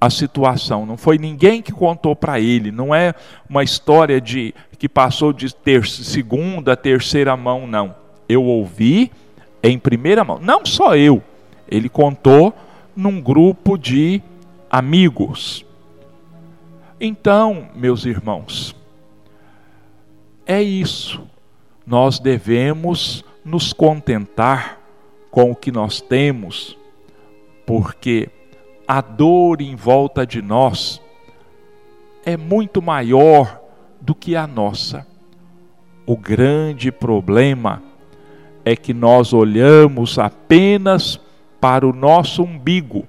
a 0.00 0.10
situação, 0.10 0.86
não 0.86 0.96
foi 0.96 1.18
ninguém 1.18 1.60
que 1.60 1.72
contou 1.72 2.14
para 2.14 2.38
ele, 2.38 2.70
não 2.70 2.94
é 2.94 3.14
uma 3.48 3.64
história 3.64 4.20
de 4.20 4.54
que 4.78 4.88
passou 4.88 5.32
de 5.32 5.52
ter 5.52 5.86
segunda, 5.86 6.76
terceira 6.76 7.36
mão, 7.36 7.66
não. 7.66 7.94
Eu 8.28 8.44
ouvi 8.44 9.10
em 9.62 9.76
primeira 9.76 10.22
mão, 10.22 10.38
não 10.40 10.64
só 10.64 10.94
eu. 10.94 11.20
Ele 11.68 11.88
contou 11.88 12.54
num 12.94 13.20
grupo 13.20 13.76
de 13.76 14.22
amigos. 14.70 15.64
Então, 17.00 17.68
meus 17.74 18.04
irmãos, 18.04 18.74
é 20.46 20.62
isso. 20.62 21.26
Nós 21.84 22.20
devemos 22.20 23.24
nos 23.44 23.72
contentar 23.72 24.78
com 25.30 25.50
o 25.50 25.56
que 25.56 25.72
nós 25.72 26.00
temos, 26.00 26.76
porque 27.66 28.30
a 28.88 29.02
dor 29.02 29.60
em 29.60 29.76
volta 29.76 30.26
de 30.26 30.40
nós 30.40 30.98
é 32.24 32.38
muito 32.38 32.80
maior 32.80 33.60
do 34.00 34.14
que 34.14 34.34
a 34.34 34.46
nossa. 34.46 35.06
O 36.06 36.16
grande 36.16 36.90
problema 36.90 37.82
é 38.64 38.74
que 38.74 38.94
nós 38.94 39.34
olhamos 39.34 40.18
apenas 40.18 41.20
para 41.60 41.86
o 41.86 41.92
nosso 41.92 42.42
umbigo, 42.42 43.06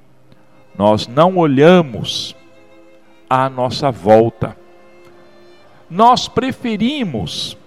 nós 0.78 1.08
não 1.08 1.38
olhamos 1.38 2.36
à 3.30 3.50
nossa 3.50 3.90
volta. 3.90 4.58
Nós 5.90 6.28
preferimos 6.28 7.58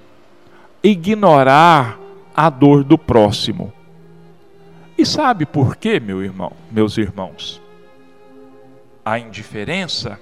ignorar 0.83 1.98
a 2.37 2.51
dor 2.51 2.85
do 2.85 2.98
próximo. 2.98 3.72
E 4.98 5.07
sabe 5.07 5.46
por 5.46 5.77
quê, 5.77 5.98
meu 5.98 6.22
irmão, 6.22 6.53
meus 6.70 6.98
irmãos? 6.98 7.62
A 9.05 9.19
indiferença 9.19 10.19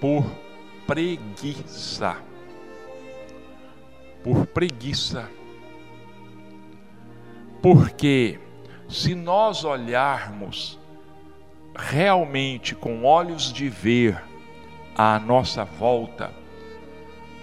por 0.00 0.24
preguiça. 0.86 2.16
Por 4.22 4.46
preguiça. 4.46 5.30
Porque 7.62 8.38
se 8.88 9.14
nós 9.14 9.64
olharmos 9.64 10.78
realmente 11.74 12.74
com 12.74 13.04
olhos 13.04 13.52
de 13.52 13.68
ver 13.68 14.22
à 14.94 15.18
nossa 15.18 15.64
volta, 15.64 16.32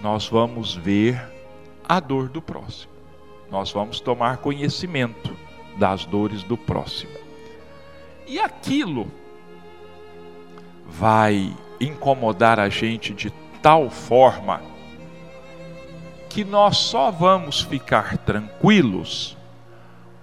nós 0.00 0.28
vamos 0.28 0.74
ver 0.74 1.20
a 1.88 2.00
dor 2.00 2.28
do 2.28 2.40
próximo. 2.40 2.92
Nós 3.50 3.70
vamos 3.70 4.00
tomar 4.00 4.38
conhecimento 4.38 5.36
das 5.76 6.06
dores 6.06 6.42
do 6.42 6.56
próximo. 6.56 7.12
E 8.26 8.38
aquilo 8.38 9.10
vai 10.92 11.52
incomodar 11.80 12.60
a 12.60 12.68
gente 12.68 13.14
de 13.14 13.30
tal 13.62 13.88
forma 13.90 14.60
que 16.28 16.44
nós 16.44 16.76
só 16.76 17.10
vamos 17.10 17.60
ficar 17.60 18.18
tranquilos 18.18 19.36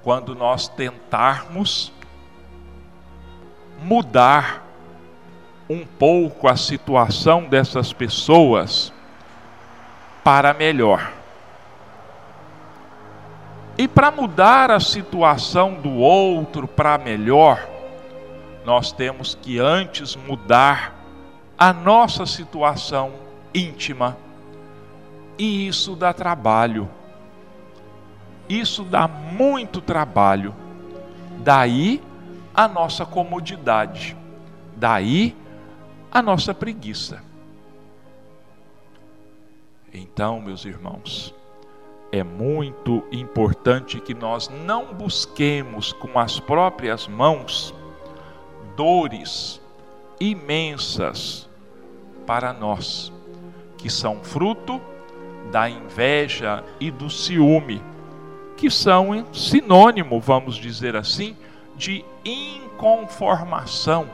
quando 0.02 0.36
nós 0.36 0.68
tentarmos 0.68 1.92
mudar 3.84 4.66
um 5.70 5.86
pouco 5.86 6.48
a 6.48 6.56
situação 6.56 7.44
dessas 7.44 7.94
pessoas 7.94 8.92
para 10.24 10.54
melhor. 10.54 11.14
E 13.78 13.88
para 13.88 14.12
mudar 14.12 14.72
a 14.72 14.80
situação 14.80 15.76
do 15.76 15.94
outro 15.94 16.68
para 16.68 16.98
melhor, 16.98 17.79
nós 18.65 18.91
temos 18.91 19.36
que 19.36 19.60
antes 19.60 20.15
mudar 20.15 20.95
a 21.58 21.74
nossa 21.74 22.26
situação 22.26 23.13
íntima. 23.54 24.17
E 25.38 25.67
isso 25.67 25.95
dá 25.95 26.13
trabalho. 26.13 26.89
Isso 28.48 28.84
dá 28.84 29.08
muito 29.08 29.82
trabalho. 29.82 30.56
Daí 31.39 32.02
a 32.54 32.67
nossa 32.67 33.06
comodidade. 33.06 34.15
Daí 34.76 35.36
a 36.12 36.22
nossa 36.22 36.54
preguiça. 36.54 37.22
Então, 39.93 40.39
meus 40.39 40.65
irmãos, 40.65 41.34
é 42.12 42.24
muito 42.24 43.04
importante 43.12 44.00
que 44.00 44.13
nós 44.13 44.50
não 44.50 44.93
busquemos 44.93 45.93
com 45.93 46.19
as 46.19 46.39
próprias 46.39 47.08
mãos 47.08 47.74
dores 48.80 49.62
imensas 50.22 51.50
para 52.26 52.54
nós, 52.54 53.12
que 53.78 53.89
são 53.89 54.24
fruto 54.24 54.80
da 55.52 55.70
inveja 55.70 56.63
e 56.80 56.89
do 56.89 57.10
ciúme, 57.10 57.84
que 58.56 58.72
são 58.72 59.26
sinônimo, 59.34 60.18
vamos 60.22 60.56
dizer 60.56 60.96
assim, 60.96 61.36
de 61.76 62.06
inconformação 62.24 64.10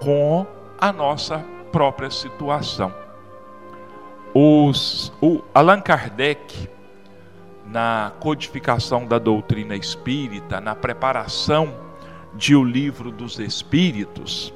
com 0.00 0.44
a 0.76 0.92
nossa 0.92 1.38
própria 1.70 2.10
situação. 2.10 2.92
Os, 4.34 5.12
o 5.22 5.42
Allan 5.54 5.80
Kardec, 5.80 6.68
na 7.64 8.10
codificação 8.18 9.06
da 9.06 9.20
doutrina 9.20 9.76
espírita, 9.76 10.60
na 10.60 10.74
preparação 10.74 11.88
de 12.34 12.54
O 12.54 12.64
Livro 12.64 13.10
dos 13.10 13.38
Espíritos, 13.38 14.52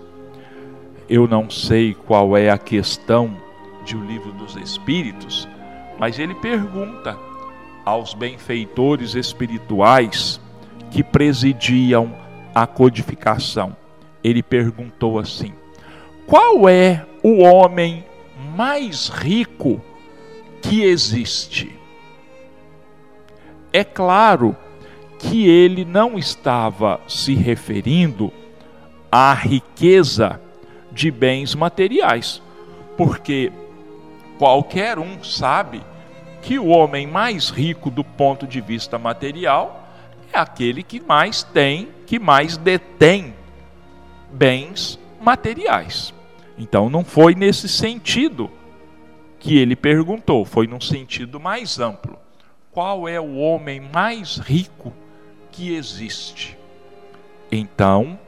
eu 1.08 1.26
não 1.26 1.50
sei 1.50 1.94
qual 1.94 2.36
é 2.36 2.50
a 2.50 2.58
questão 2.58 3.36
de 3.84 3.96
O 3.96 4.04
Livro 4.04 4.32
dos 4.32 4.56
Espíritos, 4.56 5.48
mas 5.98 6.18
ele 6.18 6.34
pergunta 6.34 7.18
aos 7.84 8.14
benfeitores 8.14 9.14
espirituais 9.14 10.40
que 10.90 11.02
presidiam 11.02 12.14
a 12.54 12.66
codificação. 12.66 13.76
Ele 14.22 14.42
perguntou 14.42 15.18
assim: 15.18 15.52
Qual 16.26 16.68
é 16.68 17.04
o 17.22 17.42
homem 17.42 18.04
mais 18.56 19.08
rico 19.08 19.80
que 20.62 20.82
existe? 20.82 21.78
É 23.72 23.82
claro 23.84 24.56
que 25.18 25.48
ele 25.48 25.84
não 25.84 26.18
estava 26.18 27.00
se 27.06 27.34
referindo 27.34 28.32
à 29.10 29.32
riqueza 29.32 30.40
de 30.90 31.10
bens 31.10 31.54
materiais, 31.54 32.42
porque 32.96 33.52
qualquer 34.38 34.98
um 34.98 35.22
sabe 35.22 35.82
que 36.42 36.58
o 36.58 36.66
homem 36.68 37.06
mais 37.06 37.48
rico 37.48 37.90
do 37.90 38.04
ponto 38.04 38.46
de 38.46 38.60
vista 38.60 38.98
material 38.98 39.88
é 40.32 40.38
aquele 40.38 40.82
que 40.82 41.00
mais 41.00 41.42
tem, 41.42 41.88
que 42.06 42.18
mais 42.18 42.56
detém 42.56 43.34
bens 44.30 44.98
materiais. 45.20 46.12
Então 46.58 46.90
não 46.90 47.04
foi 47.04 47.34
nesse 47.34 47.68
sentido 47.68 48.50
que 49.38 49.58
ele 49.58 49.76
perguntou, 49.76 50.44
foi 50.44 50.66
num 50.66 50.80
sentido 50.80 51.40
mais 51.40 51.78
amplo 51.78 52.18
qual 52.74 53.08
é 53.08 53.20
o 53.20 53.36
homem 53.36 53.80
mais 53.80 54.36
rico 54.38 54.92
que 55.54 55.74
existe. 55.74 56.58
Então, 57.50 58.18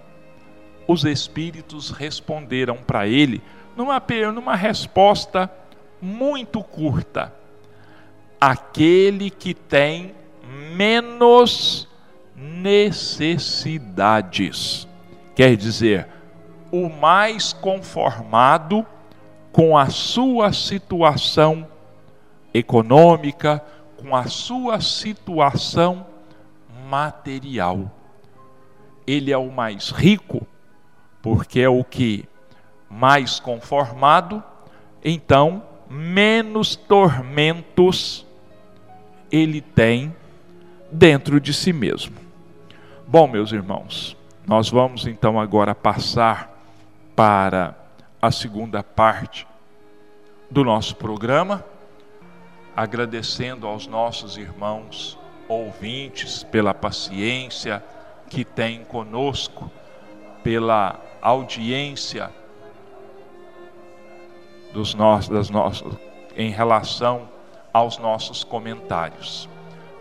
os 0.87 1.05
espíritos 1.05 1.91
responderam 1.91 2.77
para 2.77 3.07
ele 3.09 3.43
numa, 3.77 4.01
numa 4.33 4.55
resposta 4.55 5.51
muito 6.01 6.62
curta: 6.62 7.35
aquele 8.41 9.29
que 9.29 9.53
tem 9.53 10.15
menos 10.77 11.89
necessidades. 12.37 14.87
Quer 15.35 15.57
dizer, 15.57 16.07
o 16.71 16.89
mais 16.89 17.53
conformado 17.53 18.87
com 19.51 19.77
a 19.77 19.91
sua 19.91 20.53
situação 20.53 21.66
econômica, 22.55 23.61
com 23.97 24.14
a 24.14 24.27
sua 24.27 24.81
situação 24.81 26.07
material. 26.89 27.91
Ele 29.07 29.32
é 29.32 29.39
o 29.39 29.51
mais 29.51 29.91
rico, 29.91 30.47
porque 31.22 31.61
é 31.61 31.68
o 31.68 31.84
que 31.84 32.28
mais 32.89 33.41
conformado, 33.41 34.43
então 35.05 35.62
menos 35.91 36.76
tormentos 36.76 38.26
ele 39.30 39.61
tem 39.61 40.14
dentro 40.91 41.41
de 41.41 41.53
si 41.53 41.72
mesmo. 41.72 42.16
Bom, 43.07 43.26
meus 43.26 43.53
irmãos, 43.53 44.16
nós 44.47 44.68
vamos 44.68 45.07
então 45.07 45.39
agora 45.41 45.74
passar 45.74 46.53
para 47.14 47.76
a 48.20 48.30
segunda 48.30 48.82
parte 48.82 49.47
do 50.51 50.64
nosso 50.64 50.97
programa 50.97 51.64
agradecendo 52.76 53.66
aos 53.66 53.87
nossos 53.87 54.37
irmãos 54.37 55.18
ouvintes 55.49 56.42
pela 56.42 56.74
paciência 56.74 57.82
que 58.28 58.44
têm 58.44 58.84
conosco, 58.84 59.70
pela 60.42 61.01
audiência 61.22 62.30
dos 64.72 64.94
nossos, 64.94 65.28
das 65.28 65.51
nossas, 65.51 65.92
em 66.36 66.51
relação 66.51 67.28
aos 67.72 67.99
nossos 67.99 68.44
comentários. 68.44 69.49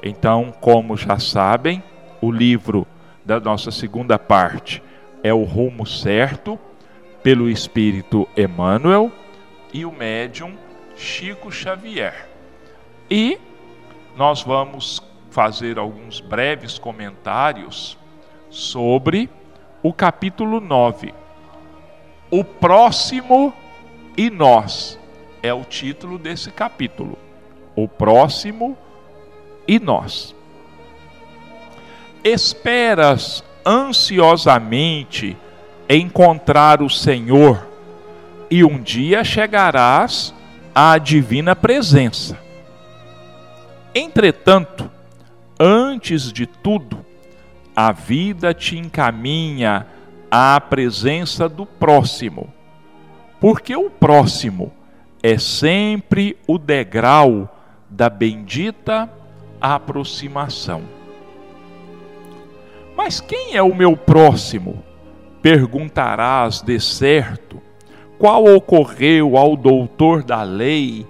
Então, 0.03 0.53
como 0.61 0.97
já 0.97 1.17
sabem, 1.17 1.83
o 2.21 2.31
livro 2.31 2.85
da 3.23 3.39
nossa 3.39 3.71
segunda 3.71 4.19
parte 4.19 4.81
é 5.23 5.33
O 5.33 5.43
Rumo 5.43 5.85
Certo, 5.85 6.59
pelo 7.23 7.49
Espírito 7.49 8.27
Emmanuel, 8.37 9.11
e 9.73 9.83
o 9.85 9.91
médium 9.91 10.55
Chico 10.95 11.51
Xavier. 11.51 12.29
E 13.09 13.39
nós 14.15 14.43
vamos 14.43 15.01
fazer 15.35 15.77
alguns 15.77 16.21
breves 16.21 16.79
comentários 16.79 17.97
sobre 18.49 19.29
o 19.83 19.91
capítulo 19.91 20.61
9. 20.61 21.13
O 22.31 22.41
próximo 22.41 23.53
e 24.15 24.29
nós 24.29 24.97
é 25.43 25.53
o 25.53 25.65
título 25.65 26.17
desse 26.17 26.51
capítulo. 26.51 27.17
O 27.75 27.85
próximo 27.85 28.77
e 29.67 29.77
nós. 29.77 30.33
Esperas 32.23 33.43
ansiosamente 33.65 35.35
encontrar 35.89 36.81
o 36.81 36.89
Senhor 36.89 37.67
e 38.49 38.63
um 38.63 38.81
dia 38.81 39.21
chegarás 39.25 40.33
à 40.73 40.97
divina 40.97 41.53
presença. 41.57 42.39
Entretanto, 43.93 44.94
antes 45.59 46.31
de 46.31 46.45
tudo, 46.45 47.05
a 47.75 47.91
vida 47.91 48.53
te 48.53 48.77
encaminha 48.77 49.87
à 50.29 50.59
presença 50.59 51.49
do 51.49 51.65
próximo, 51.65 52.53
porque 53.39 53.75
o 53.75 53.89
próximo 53.89 54.71
é 55.21 55.37
sempre 55.37 56.37
o 56.47 56.57
degrau 56.57 57.49
da 57.89 58.09
bendita 58.09 59.09
aproximação. 59.59 60.83
Mas 62.95 63.19
quem 63.19 63.55
é 63.55 63.61
o 63.61 63.75
meu 63.75 63.97
próximo? 63.97 64.83
Perguntarás 65.41 66.61
de 66.61 66.79
certo 66.79 67.61
qual 68.17 68.45
ocorreu 68.45 69.37
ao 69.37 69.55
doutor 69.57 70.23
da 70.23 70.43
lei 70.43 71.05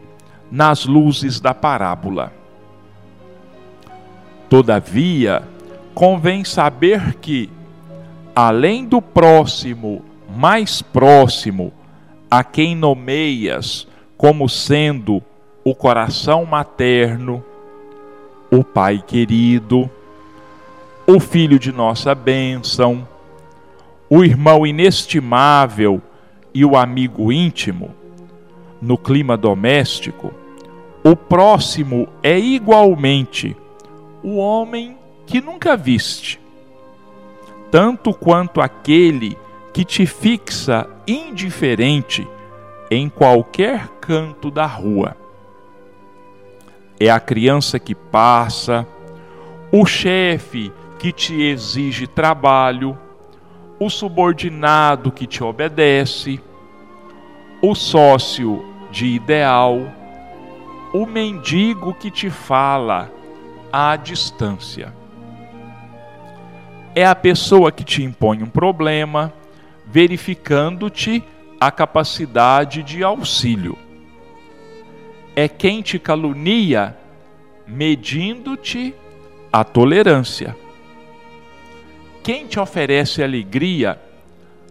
nas 0.52 0.86
luzes 0.86 1.40
da 1.40 1.54
parábola. 1.54 2.34
Todavia, 4.50 5.44
convém 5.94 6.44
saber 6.44 7.16
que, 7.16 7.50
além 8.36 8.86
do 8.86 9.02
próximo 9.02 10.04
mais 10.36 10.82
próximo, 10.82 11.72
a 12.30 12.44
quem 12.44 12.76
nomeias 12.76 13.88
como 14.18 14.48
sendo 14.50 15.22
o 15.64 15.74
coração 15.74 16.46
materno, 16.46 17.44
o 18.52 18.64
Pai 18.64 19.04
querido, 19.06 19.90
o 21.08 21.20
Filho 21.20 21.58
de 21.58 21.72
nossa 21.72 22.14
bênção, 22.14 23.08
o 24.10 24.24
irmão 24.24 24.66
inestimável 24.66 26.02
e 26.54 26.64
o 26.64 26.76
amigo 26.76 27.32
íntimo, 27.32 27.92
no 28.82 28.98
clima 28.98 29.36
doméstico, 29.36 30.34
o 31.04 31.16
próximo 31.16 32.08
é 32.22 32.38
igualmente 32.38 33.56
o 34.26 34.38
homem 34.38 34.98
que 35.28 35.40
nunca 35.40 35.78
viste, 35.78 36.42
tanto 37.70 38.12
quanto 38.12 38.60
aquele 38.60 39.38
que 39.72 39.86
te 39.86 40.08
fixa 40.08 40.90
indiferente 41.06 42.28
em 42.90 43.08
qualquer 43.08 43.88
canto 44.02 44.50
da 44.50 44.66
rua. 44.66 45.16
É 47.00 47.08
a 47.08 47.20
criança 47.20 47.78
que 47.78 47.94
passa, 47.94 48.88
o 49.72 49.86
chefe 49.86 50.74
que 50.98 51.12
te 51.12 51.44
exige 51.44 52.08
trabalho, 52.08 52.98
o 53.80 53.92
subordinado 53.92 55.12
que 55.12 55.28
te 55.28 55.44
obedece, 55.44 56.42
o 57.62 57.76
sócio 57.76 58.66
de 58.90 59.06
ideal, 59.06 59.82
o 60.92 61.06
mendigo 61.06 61.94
que 61.94 62.10
te 62.10 62.32
fala 62.32 63.12
à 63.78 63.98
distância. 63.98 64.94
É 66.96 67.06
a 67.06 67.14
pessoa 67.14 67.74
que 67.74 67.84
te 67.84 68.02
impõe 68.02 68.42
um 68.42 68.46
problema, 68.46 69.34
verificando-te 69.86 71.22
a 71.60 71.70
capacidade 71.70 72.82
de 72.82 73.04
auxílio. 73.04 73.78
É 75.36 75.50
quem 75.50 75.82
te 75.82 76.00
calunia, 76.00 76.98
medindo-te 77.68 78.96
a 79.52 79.66
tolerância. 79.66 80.56
Quem 82.24 82.48
te 82.48 82.58
oferece 82.58 83.22
alegria, 83.22 84.00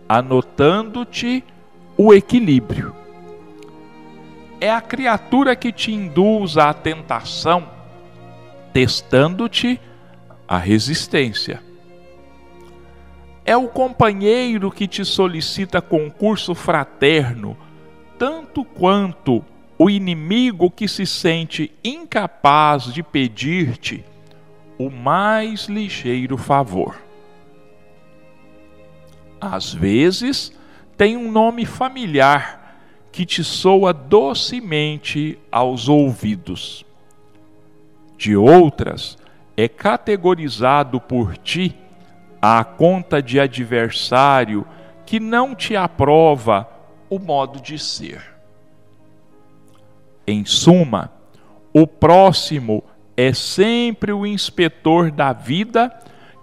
anotando-te 0.09 1.45
o 1.95 2.15
equilíbrio. 2.15 2.97
É 4.59 4.71
a 4.71 4.81
criatura 4.81 5.55
que 5.55 5.71
te 5.71 5.93
induz 5.93 6.57
à 6.57 6.73
tentação, 6.73 7.74
testando-te 8.75 9.81
a 10.47 10.59
resistência 10.59 11.63
é 13.45 13.57
o 13.57 13.69
companheiro 13.69 14.71
que 14.71 14.89
te 14.89 15.05
solicita 15.05 15.83
concurso 15.83 16.55
fraterno, 16.55 17.57
tanto 18.19 18.65
quanto 18.65 19.45
o 19.79 19.91
inimigo 19.91 20.71
que 20.71 20.89
se 20.89 21.05
sente 21.05 21.71
incapaz 21.85 22.93
de 22.93 23.03
pedir-te 23.03 24.03
o 24.79 24.89
mais 24.89 25.67
ligeiro 25.67 26.39
favor. 26.39 26.97
Às 29.41 29.75
vezes, 29.75 30.53
tem 30.97 31.17
um 31.17 31.31
nome 31.31 31.67
familiar 31.67 32.79
que 33.13 33.27
te 33.27 33.45
soa 33.45 33.93
docemente 33.93 35.39
aos 35.53 35.89
ouvidos. 35.89 36.85
De 38.17 38.37
outras, 38.37 39.19
é 39.57 39.69
categorizado 39.69 41.01
por 41.01 41.37
ti 41.37 41.77
à 42.41 42.63
conta 42.65 43.23
de 43.23 43.39
adversário 43.41 44.67
que 45.07 45.21
não 45.21 45.55
te 45.55 45.77
aprova 45.77 46.69
o 47.09 47.19
modo 47.19 47.61
de 47.61 47.79
ser. 47.79 48.35
Em 50.27 50.45
suma, 50.45 51.13
o 51.73 51.87
próximo 51.87 52.83
é 53.17 53.33
sempre 53.33 54.13
o 54.13 54.27
inspetor 54.27 55.11
da 55.11 55.33
vida 55.33 55.93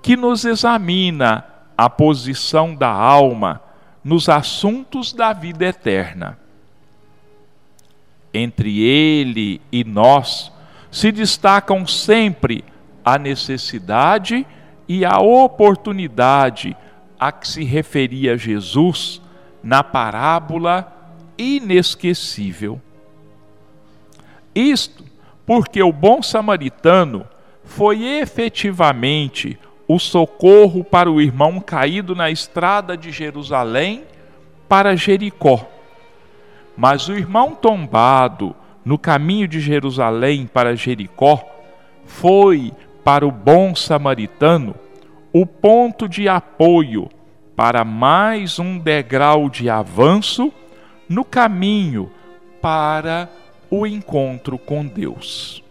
que 0.02 0.16
nos 0.16 0.46
examina 0.46 1.46
a 1.78 1.90
posição 1.90 2.76
da 2.76 2.90
alma 2.90 3.62
nos 4.04 4.30
assuntos 4.30 5.14
da 5.14 5.34
vida 5.34 5.66
eterna. 5.66 6.38
Entre 8.34 8.82
ele 8.82 9.62
e 9.72 9.84
nós 9.84 10.52
se 10.92 11.12
destacam 11.12 11.88
sempre 11.88 12.64
a 13.04 13.18
necessidade 13.18 14.46
e 14.88 15.06
a 15.06 15.20
oportunidade 15.20 16.76
a 17.18 17.32
que 17.32 17.48
se 17.48 17.64
referia 17.64 18.38
Jesus 18.38 19.22
na 19.64 19.84
parábola 19.84 20.92
inesquecível. 21.38 22.82
Isto 24.54 25.06
porque 25.46 25.82
o 25.82 25.94
bom 25.94 26.22
samaritano 26.22 27.26
foi 27.64 28.04
efetivamente 28.04 29.58
o 29.88 29.98
socorro 29.98 30.84
para 30.84 31.10
o 31.10 31.22
irmão 31.22 31.60
caído 31.60 32.16
na 32.16 32.30
estrada 32.30 32.98
de 32.98 33.12
Jerusalém 33.12 34.04
para 34.68 34.96
Jericó. 34.96 35.68
Mas 36.76 37.08
o 37.08 37.14
irmão 37.14 37.56
tombado 37.56 38.56
no 38.84 38.98
caminho 38.98 39.48
de 39.48 39.60
Jerusalém 39.60 40.48
para 40.48 40.76
Jericó 40.76 41.44
foi 42.06 42.74
para 43.04 43.26
o 43.26 43.32
bom 43.32 43.76
samaritano 43.76 44.76
o 45.34 45.46
ponto 45.46 46.10
de 46.10 46.28
apoio 46.28 47.10
para 47.56 47.86
mais 47.86 48.60
um 48.60 48.78
degrau 48.78 49.50
de 49.50 49.70
avanço 49.70 50.52
no 51.08 51.24
caminho 51.24 52.12
para 52.62 53.30
o 53.70 53.86
encontro 53.86 54.58
com 54.58 54.86
Deus. 54.86 55.64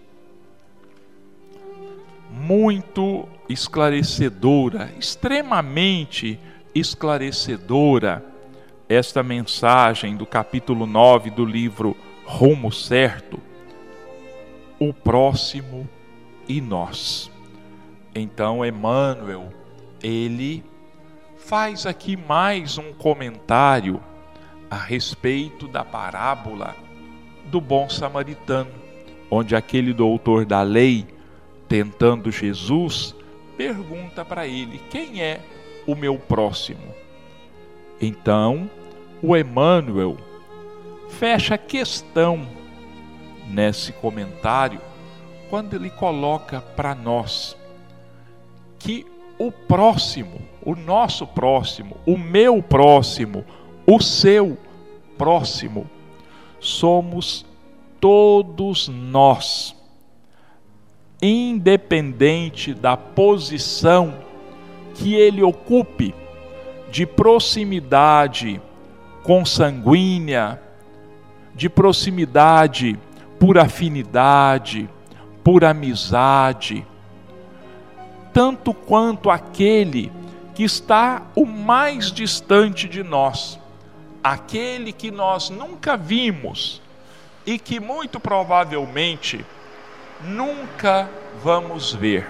Muito 2.31 3.29
esclarecedora, 3.49 4.91
extremamente 4.99 6.39
esclarecedora, 6.75 8.25
esta 8.89 9.23
mensagem 9.23 10.17
do 10.17 10.27
capítulo 10.27 10.87
9 10.87 11.31
do 11.31 11.45
livro 11.45 11.97
Rumo 12.33 12.71
Certo. 12.71 13.41
O 14.79 14.95
próximo 14.95 15.87
e 16.49 16.61
nós. 16.61 17.29
Então, 18.15 18.65
Emmanuel, 18.65 19.53
ele 20.01 20.65
faz 21.37 21.87
aqui 21.87 22.17
mais 22.17 22.79
um 22.79 22.93
comentário 22.93 24.01
a 24.71 24.77
respeito 24.77 25.67
da 25.67 25.85
parábola 25.85 26.77
do 27.47 27.61
bom 27.61 27.91
samaritano, 27.91 28.71
onde 29.29 29.57
aquele 29.57 29.93
doutor 29.93 30.47
da 30.47 30.63
lei, 30.63 31.05
tentando 31.69 32.31
Jesus, 32.31 33.15
pergunta 33.57 34.25
para 34.25 34.47
ele: 34.47 34.81
Quem 34.89 35.21
é 35.21 35.41
o 35.85 35.97
meu 35.97 36.17
próximo? 36.17 36.95
Então, 38.01 38.71
o 39.21 39.37
Emmanuel 39.37 40.17
fecha 41.19 41.55
a 41.55 41.59
questão 41.59 42.47
nesse 43.49 43.93
comentário 43.93 44.81
quando 45.49 45.75
ele 45.75 45.91
coloca 45.91 46.61
para 46.61 46.95
nós 46.95 47.57
que 48.79 49.05
o 49.39 49.51
próximo, 49.51 50.41
o 50.63 50.75
nosso 50.75 51.27
próximo, 51.27 51.97
o 52.07 52.17
meu 52.17 52.63
próximo, 52.63 53.45
o 53.87 54.01
seu 54.01 54.57
próximo, 55.19 55.89
somos 56.61 57.45
todos 57.99 58.89
nós, 58.89 59.75
independente 61.21 62.73
da 62.73 62.97
posição 62.97 64.15
que 64.95 65.15
ele 65.15 65.43
ocupe 65.43 66.15
de 66.91 67.07
proximidade 67.07 68.61
consanguínea, 69.23 70.61
de 71.55 71.69
proximidade 71.69 72.99
por 73.39 73.59
afinidade, 73.59 74.89
por 75.43 75.65
amizade, 75.65 76.87
tanto 78.33 78.73
quanto 78.73 79.31
aquele 79.31 80.13
que 80.55 80.63
está 80.63 81.23
o 81.35 81.47
mais 81.47 82.13
distante 82.13 82.89
de 82.89 83.03
nós, 83.03 83.59
aquele 84.23 84.93
que 84.93 85.11
nós 85.11 85.49
nunca 85.49 85.97
vimos 85.97 86.83
e 87.47 87.59
que 87.59 87.81
muito 87.81 88.21
provavelmente 88.21 89.45
nunca 90.23 91.09
vamos 91.43 91.93
ver. 91.95 92.29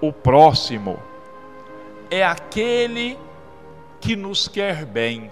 O 0.00 0.12
próximo 0.12 0.98
é 2.10 2.24
aquele 2.24 3.18
que 4.00 4.14
nos 4.14 4.46
quer 4.46 4.84
bem, 4.84 5.30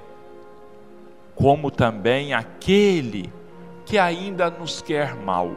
como 1.35 1.71
também 1.71 2.33
aquele 2.33 3.33
que 3.85 3.99
ainda 3.99 4.51
nos 4.51 4.81
quer 4.81 5.15
mal. 5.15 5.51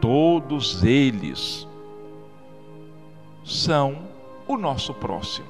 Todos 0.00 0.82
eles 0.84 1.66
são 3.44 4.08
o 4.46 4.56
nosso 4.56 4.94
próximo. 4.94 5.48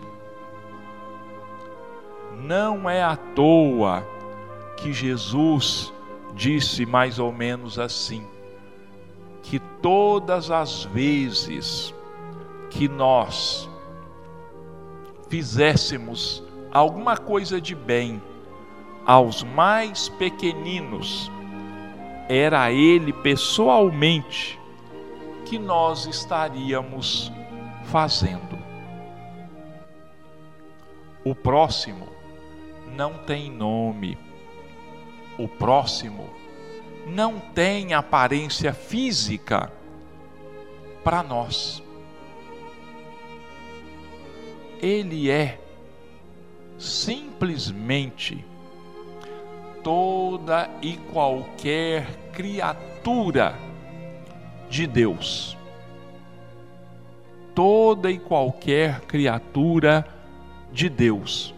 Não 2.43 2.89
é 2.89 3.03
à 3.03 3.17
toa 3.17 4.07
que 4.77 4.93
Jesus 4.93 5.93
disse 6.35 6.87
mais 6.87 7.19
ou 7.19 7.33
menos 7.33 7.79
assim: 7.79 8.27
que 9.43 9.59
todas 9.83 10.51
as 10.51 10.85
vezes 10.85 11.95
que 12.71 12.89
nós 12.89 13.69
fizéssemos 15.29 16.43
alguma 16.73 17.17
coisa 17.17 17.61
de 17.61 17.75
bem 17.75 18.23
aos 19.05 19.43
mais 19.43 20.09
pequeninos, 20.09 21.31
era 22.29 22.71
Ele 22.71 23.13
pessoalmente 23.13 24.59
que 25.47 25.59
nós 25.59 26.07
estaríamos 26.07 27.33
fazendo. 27.85 28.59
O 31.25 31.35
próximo 31.35 32.09
não 32.97 33.15
tem 33.15 33.51
nome. 33.51 34.17
O 35.39 35.49
próximo 35.49 36.31
não 37.07 37.41
tem 37.41 37.95
aparência 37.95 38.73
física 38.73 39.73
para 41.03 41.23
nós. 41.23 41.83
Ele 44.81 45.31
é 45.31 45.60
simplesmente 46.81 48.43
toda 49.85 50.69
e 50.81 50.97
qualquer 51.13 52.07
criatura 52.33 53.55
de 54.69 54.87
Deus. 54.87 55.57
Toda 57.55 58.11
e 58.11 58.19
qualquer 58.19 59.03
criatura 59.03 60.07
de 60.73 60.89
Deus. 60.89 61.55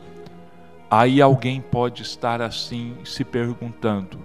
Aí 0.91 1.23
alguém 1.23 1.61
pode 1.61 2.03
estar 2.03 2.43
assim 2.43 2.97
se 3.05 3.25
perguntando: 3.25 4.19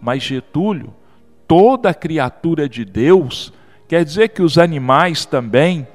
mas 0.00 0.22
Getúlio, 0.22 0.92
toda 1.48 1.94
criatura 1.94 2.68
de 2.68 2.84
Deus, 2.84 3.52
quer 3.88 4.04
dizer 4.04 4.28
que 4.28 4.42
os 4.42 4.58
animais 4.58 5.24
também 5.24 5.86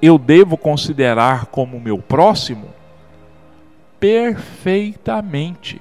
eu 0.00 0.16
devo 0.16 0.56
considerar 0.56 1.46
como 1.46 1.80
meu 1.80 1.98
próximo? 1.98 2.77
Perfeitamente. 4.00 5.80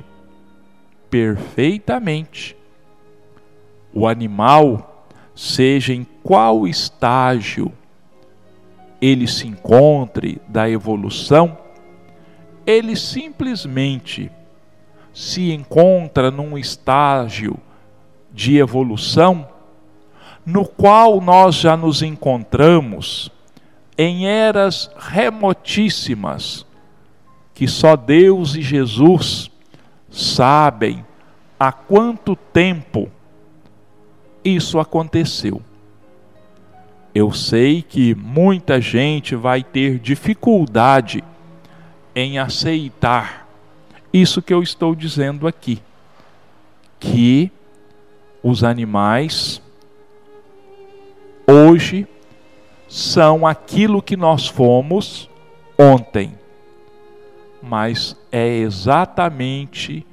Perfeitamente. 1.10 2.56
O 3.94 4.08
animal, 4.08 5.08
seja 5.36 5.94
em 5.94 6.06
qual 6.24 6.68
estágio 6.68 7.72
ele 9.02 9.28
se 9.28 9.48
encontre 9.48 10.42
da 10.48 10.70
evolução, 10.70 11.58
ele 12.66 12.96
simplesmente 12.96 14.32
se 15.14 15.52
encontra 15.52 16.30
num 16.30 16.58
estágio 16.58 17.58
de 18.34 18.58
evolução 18.58 19.48
no 20.48 20.66
qual 20.66 21.20
nós 21.20 21.56
já 21.56 21.76
nos 21.76 22.02
encontramos 22.02 23.30
em 23.98 24.28
eras 24.28 24.90
remotíssimas, 24.98 26.66
que 27.58 27.68
só 27.68 27.96
Deus 27.96 28.54
e 28.54 28.62
Jesus 28.62 29.50
sabem 30.12 31.04
há 31.60 31.72
quanto 31.72 32.36
tempo 32.36 33.10
isso 34.46 34.80
aconteceu. 34.80 35.60
Eu 37.16 37.32
sei 37.32 37.82
que 37.82 38.14
muita 38.14 38.80
gente 38.80 39.36
vai 39.36 39.64
ter 39.64 39.98
dificuldade 39.98 41.24
em 42.16 42.38
aceitar 42.38 43.48
isso 44.14 44.40
que 44.40 44.54
eu 44.54 44.62
estou 44.62 44.94
dizendo 44.94 45.48
aqui, 45.48 45.82
que 47.00 47.52
os 48.44 48.64
animais 48.64 49.64
hoje 51.48 52.06
são 52.88 53.48
aquilo 53.48 54.00
que 54.00 54.16
nós 54.16 54.48
fomos 54.48 55.28
ontem. 55.76 56.38
Mas 57.62 58.16
é 58.32 58.48
exatamente 58.48 60.06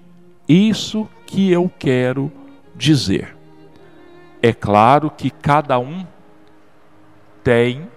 isso 0.48 1.08
que 1.26 1.50
eu 1.50 1.70
quero 1.78 2.30
dizer. 2.74 3.36
É 4.42 4.52
claro 4.52 5.10
que 5.10 5.30
cada 5.30 5.78
um 5.78 6.06
tem 7.42 7.88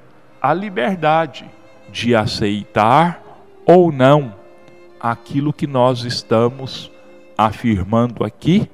a 0.42 0.54
liberdade 0.54 1.50
de 1.90 2.16
aceitar 2.16 3.22
ou 3.66 3.92
não 3.92 4.34
aquilo 5.00 5.54
que 5.54 5.68
nós 5.68 6.04
estamos 6.04 6.92
afirmando 7.38 8.24
aqui 8.24 8.70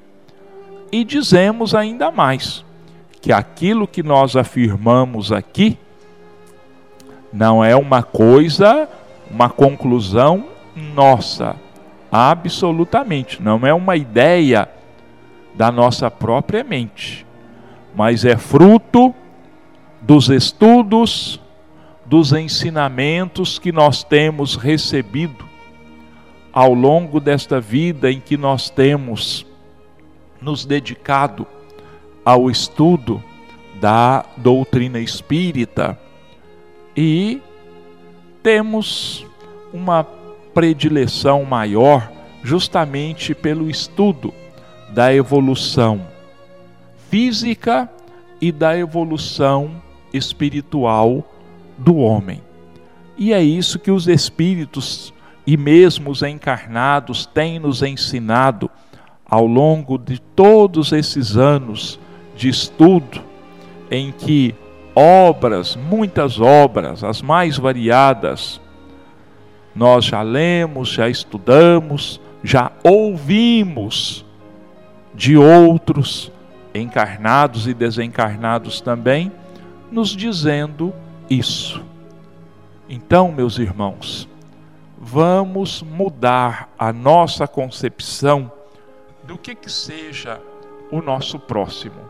e 0.91 1.03
dizemos 1.03 1.73
ainda 1.73 2.11
mais 2.11 2.63
que 3.21 3.31
aquilo 3.31 3.87
que 3.87 4.03
nós 4.03 4.35
afirmamos 4.35 5.31
aqui 5.31 5.77
não 7.31 7.63
é 7.63 7.75
uma 7.75 8.03
coisa, 8.03 8.87
uma 9.29 9.49
conclusão 9.49 10.52
nossa, 10.75 11.55
absolutamente, 12.11 13.41
não 13.41 13.65
é 13.65 13.73
uma 13.73 13.95
ideia 13.95 14.69
da 15.53 15.71
nossa 15.71 16.09
própria 16.09 16.63
mente, 16.63 17.25
mas 17.95 18.25
é 18.25 18.35
fruto 18.37 19.13
dos 20.01 20.29
estudos, 20.29 21.39
dos 22.05 22.33
ensinamentos 22.33 23.57
que 23.57 23.71
nós 23.71 24.03
temos 24.03 24.55
recebido 24.55 25.45
ao 26.51 26.73
longo 26.73 27.19
desta 27.19 27.59
vida 27.59 28.11
em 28.11 28.19
que 28.19 28.37
nós 28.37 28.69
temos 28.69 29.45
nos 30.41 30.65
dedicado 30.65 31.47
ao 32.25 32.49
estudo 32.49 33.23
da 33.79 34.25
doutrina 34.37 34.99
espírita 34.99 35.97
e 36.95 37.41
temos 38.43 39.25
uma 39.73 40.03
predileção 40.53 41.43
maior 41.43 42.11
justamente 42.43 43.33
pelo 43.33 43.69
estudo 43.69 44.33
da 44.89 45.13
evolução 45.13 46.01
física 47.09 47.89
e 48.41 48.51
da 48.51 48.77
evolução 48.77 49.81
espiritual 50.13 51.23
do 51.77 51.97
homem. 51.97 52.41
E 53.17 53.31
é 53.33 53.41
isso 53.41 53.79
que 53.79 53.91
os 53.91 54.07
espíritos 54.07 55.13
e 55.45 55.57
mesmo 55.57 56.09
os 56.09 56.21
encarnados 56.21 57.25
têm 57.25 57.59
nos 57.59 57.81
ensinado 57.81 58.69
ao 59.25 59.45
longo 59.45 59.97
de 59.97 60.19
todos 60.19 60.91
esses 60.91 61.37
anos 61.37 61.99
de 62.35 62.49
estudo, 62.49 63.21
em 63.89 64.11
que 64.11 64.55
obras, 64.95 65.75
muitas 65.75 66.39
obras, 66.39 67.03
as 67.03 67.21
mais 67.21 67.57
variadas, 67.57 68.61
nós 69.75 70.05
já 70.05 70.21
lemos, 70.21 70.89
já 70.89 71.09
estudamos, 71.09 72.19
já 72.43 72.71
ouvimos 72.83 74.25
de 75.13 75.37
outros, 75.37 76.31
encarnados 76.73 77.67
e 77.67 77.73
desencarnados 77.73 78.81
também, 78.81 79.31
nos 79.91 80.09
dizendo 80.09 80.93
isso. 81.29 81.83
Então, 82.89 83.31
meus 83.31 83.57
irmãos, 83.57 84.27
vamos 84.97 85.81
mudar 85.81 86.69
a 86.77 86.91
nossa 86.91 87.47
concepção 87.47 88.51
do 89.23 89.37
que 89.37 89.55
que 89.55 89.71
seja 89.71 90.39
o 90.91 91.01
nosso 91.01 91.39
próximo. 91.39 92.09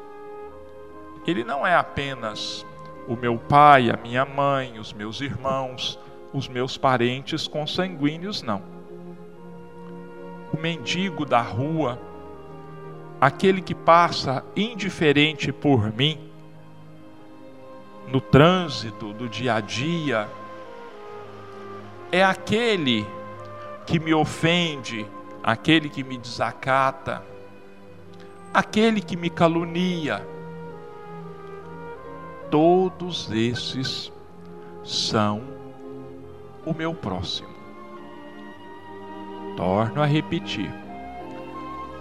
Ele 1.26 1.44
não 1.44 1.66
é 1.66 1.76
apenas 1.76 2.66
o 3.08 3.16
meu 3.16 3.38
pai, 3.38 3.90
a 3.90 3.98
minha 3.98 4.26
mãe, 4.26 4.80
os 4.80 4.94
meus 4.94 5.22
irmãos, 5.22 6.00
os 6.34 6.48
meus 6.48 6.78
parentes 6.78 7.48
consanguíneos, 7.48 8.42
não. 8.42 8.62
O 10.52 10.60
mendigo 10.60 11.26
da 11.26 11.42
rua, 11.42 12.00
aquele 13.22 13.62
que 13.62 13.76
passa 13.76 14.44
indiferente 14.56 15.52
por 15.52 15.94
mim, 15.94 16.20
no 18.08 18.20
trânsito 18.20 19.14
do 19.14 19.30
dia 19.30 19.56
a 19.56 19.60
dia, 19.62 20.28
é 22.12 22.24
aquele 22.24 23.06
que 23.86 24.00
me 24.00 24.14
ofende, 24.14 25.06
aquele 25.44 25.90
que 25.90 26.04
me 26.04 26.18
desacata, 26.18 27.24
aquele 28.54 29.02
que 29.02 29.16
me 29.16 29.30
calunia. 29.30 30.26
Todos 32.52 33.32
esses 33.32 34.12
são 34.84 35.53
o 36.66 36.74
meu 36.74 36.94
próximo. 36.94 37.50
Torno 39.56 40.02
a 40.02 40.06
repetir. 40.06 40.72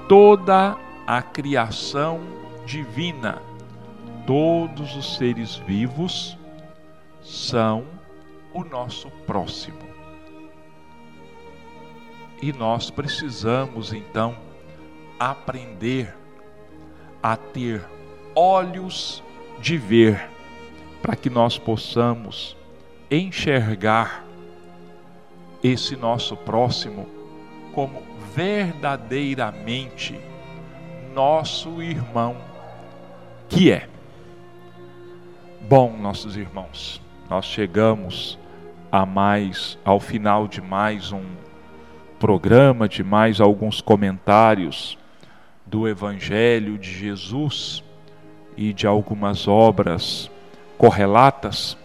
Toda 0.09 0.77
a 1.07 1.23
criação 1.23 2.21
divina, 2.65 3.43
todos 4.27 4.97
os 4.97 5.17
seres 5.17 5.57
vivos 5.57 6.37
são 7.23 7.85
o 8.53 8.65
nosso 8.65 9.11
próximo. 9.27 9.79
E 12.41 12.53
nós 12.53 12.91
precisamos 12.91 13.93
então 13.93 14.37
aprender 15.19 16.17
a 17.23 17.37
ter 17.37 17.85
olhos 18.35 19.23
de 19.61 19.77
ver, 19.77 20.29
para 21.01 21.15
que 21.15 21.31
nós 21.31 21.57
possamos 21.57 22.57
enxergar 23.09 24.25
esse 25.63 25.97
nosso 25.97 26.37
próximo 26.37 27.07
como 27.73 28.03
verdadeiramente 28.35 30.19
nosso 31.15 31.83
irmão 31.83 32.37
que 33.49 33.71
é. 33.71 33.89
Bom, 35.69 35.97
nossos 35.97 36.37
irmãos, 36.37 37.01
nós 37.29 37.45
chegamos 37.45 38.39
a 38.91 39.07
mais 39.07 39.79
ao 39.85 40.01
final 40.01 40.49
de 40.49 40.61
mais 40.61 41.13
um 41.13 41.23
programa 42.19 42.89
de 42.89 43.03
mais 43.03 43.41
alguns 43.41 43.81
comentários 43.81 44.99
do 45.67 45.89
Evangelho 45.89 46.79
de 46.79 46.93
Jesus 46.93 47.83
e 48.57 48.73
de 48.73 48.87
algumas 48.87 49.49
obras 49.49 50.31
correlatas. 50.79 51.77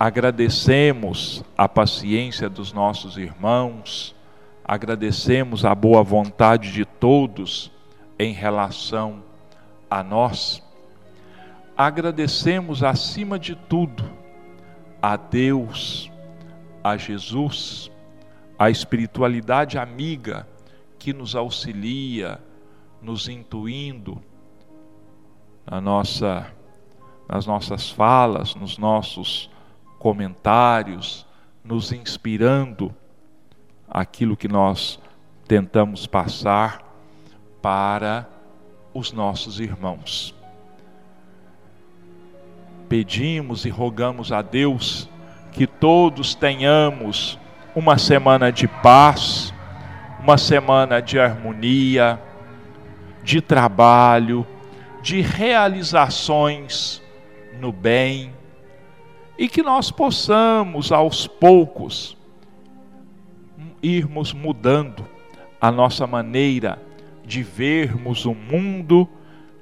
Agradecemos 0.00 1.44
a 1.58 1.68
paciência 1.68 2.48
dos 2.48 2.72
nossos 2.72 3.18
irmãos, 3.18 4.16
agradecemos 4.64 5.62
a 5.62 5.74
boa 5.74 6.02
vontade 6.02 6.72
de 6.72 6.86
todos 6.86 7.70
em 8.18 8.32
relação 8.32 9.22
a 9.90 10.02
nós. 10.02 10.62
Agradecemos 11.76 12.82
acima 12.82 13.38
de 13.38 13.54
tudo 13.54 14.10
a 15.02 15.18
Deus, 15.18 16.10
a 16.82 16.96
Jesus, 16.96 17.90
a 18.58 18.70
espiritualidade 18.70 19.76
amiga 19.76 20.48
que 20.98 21.12
nos 21.12 21.36
auxilia, 21.36 22.40
nos 23.02 23.28
intuindo 23.28 24.18
na 25.70 25.78
nossa, 25.78 26.50
nas 27.28 27.44
nossas 27.44 27.90
falas, 27.90 28.54
nos 28.54 28.78
nossos 28.78 29.49
comentários, 30.00 31.26
nos 31.62 31.92
inspirando 31.92 32.92
aquilo 33.86 34.34
que 34.34 34.48
nós 34.48 34.98
tentamos 35.46 36.06
passar 36.06 36.82
para 37.60 38.26
os 38.94 39.12
nossos 39.12 39.60
irmãos. 39.60 40.34
Pedimos 42.88 43.66
e 43.66 43.68
rogamos 43.68 44.32
a 44.32 44.40
Deus 44.40 45.06
que 45.52 45.66
todos 45.66 46.34
tenhamos 46.34 47.38
uma 47.74 47.98
semana 47.98 48.50
de 48.50 48.66
paz, 48.66 49.52
uma 50.18 50.38
semana 50.38 51.02
de 51.02 51.20
harmonia, 51.20 52.18
de 53.22 53.42
trabalho, 53.42 54.46
de 55.02 55.20
realizações 55.20 57.02
no 57.60 57.70
bem, 57.70 58.32
e 59.40 59.48
que 59.48 59.62
nós 59.62 59.90
possamos 59.90 60.92
aos 60.92 61.26
poucos 61.26 62.14
irmos 63.82 64.34
mudando 64.34 65.08
a 65.58 65.72
nossa 65.72 66.06
maneira 66.06 66.78
de 67.24 67.42
vermos 67.42 68.26
o 68.26 68.34
mundo, 68.34 69.08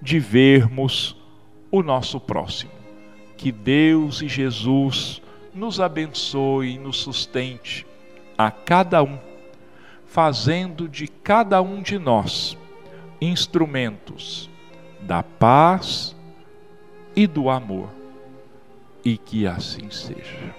de 0.03 0.19
vermos 0.19 1.17
o 1.71 1.81
nosso 1.81 2.19
próximo. 2.19 2.73
Que 3.37 3.53
Deus 3.53 4.21
e 4.21 4.27
Jesus 4.27 5.23
nos 5.55 5.79
abençoe 5.81 6.75
e 6.75 6.79
nos 6.79 6.97
sustente 6.97 7.87
a 8.37 8.51
cada 8.51 9.01
um, 9.01 9.17
fazendo 10.07 10.89
de 10.89 11.07
cada 11.07 11.63
um 11.63 11.81
de 11.81 12.01
nós 12.01 12.59
instrumentos 13.21 14.51
da 15.03 15.23
paz 15.23 16.17
e 17.15 17.29
do 17.29 17.49
amor, 17.49 17.98
e 19.09 19.17
que 19.17 19.47
assim 19.47 19.89
seja. 19.91 20.39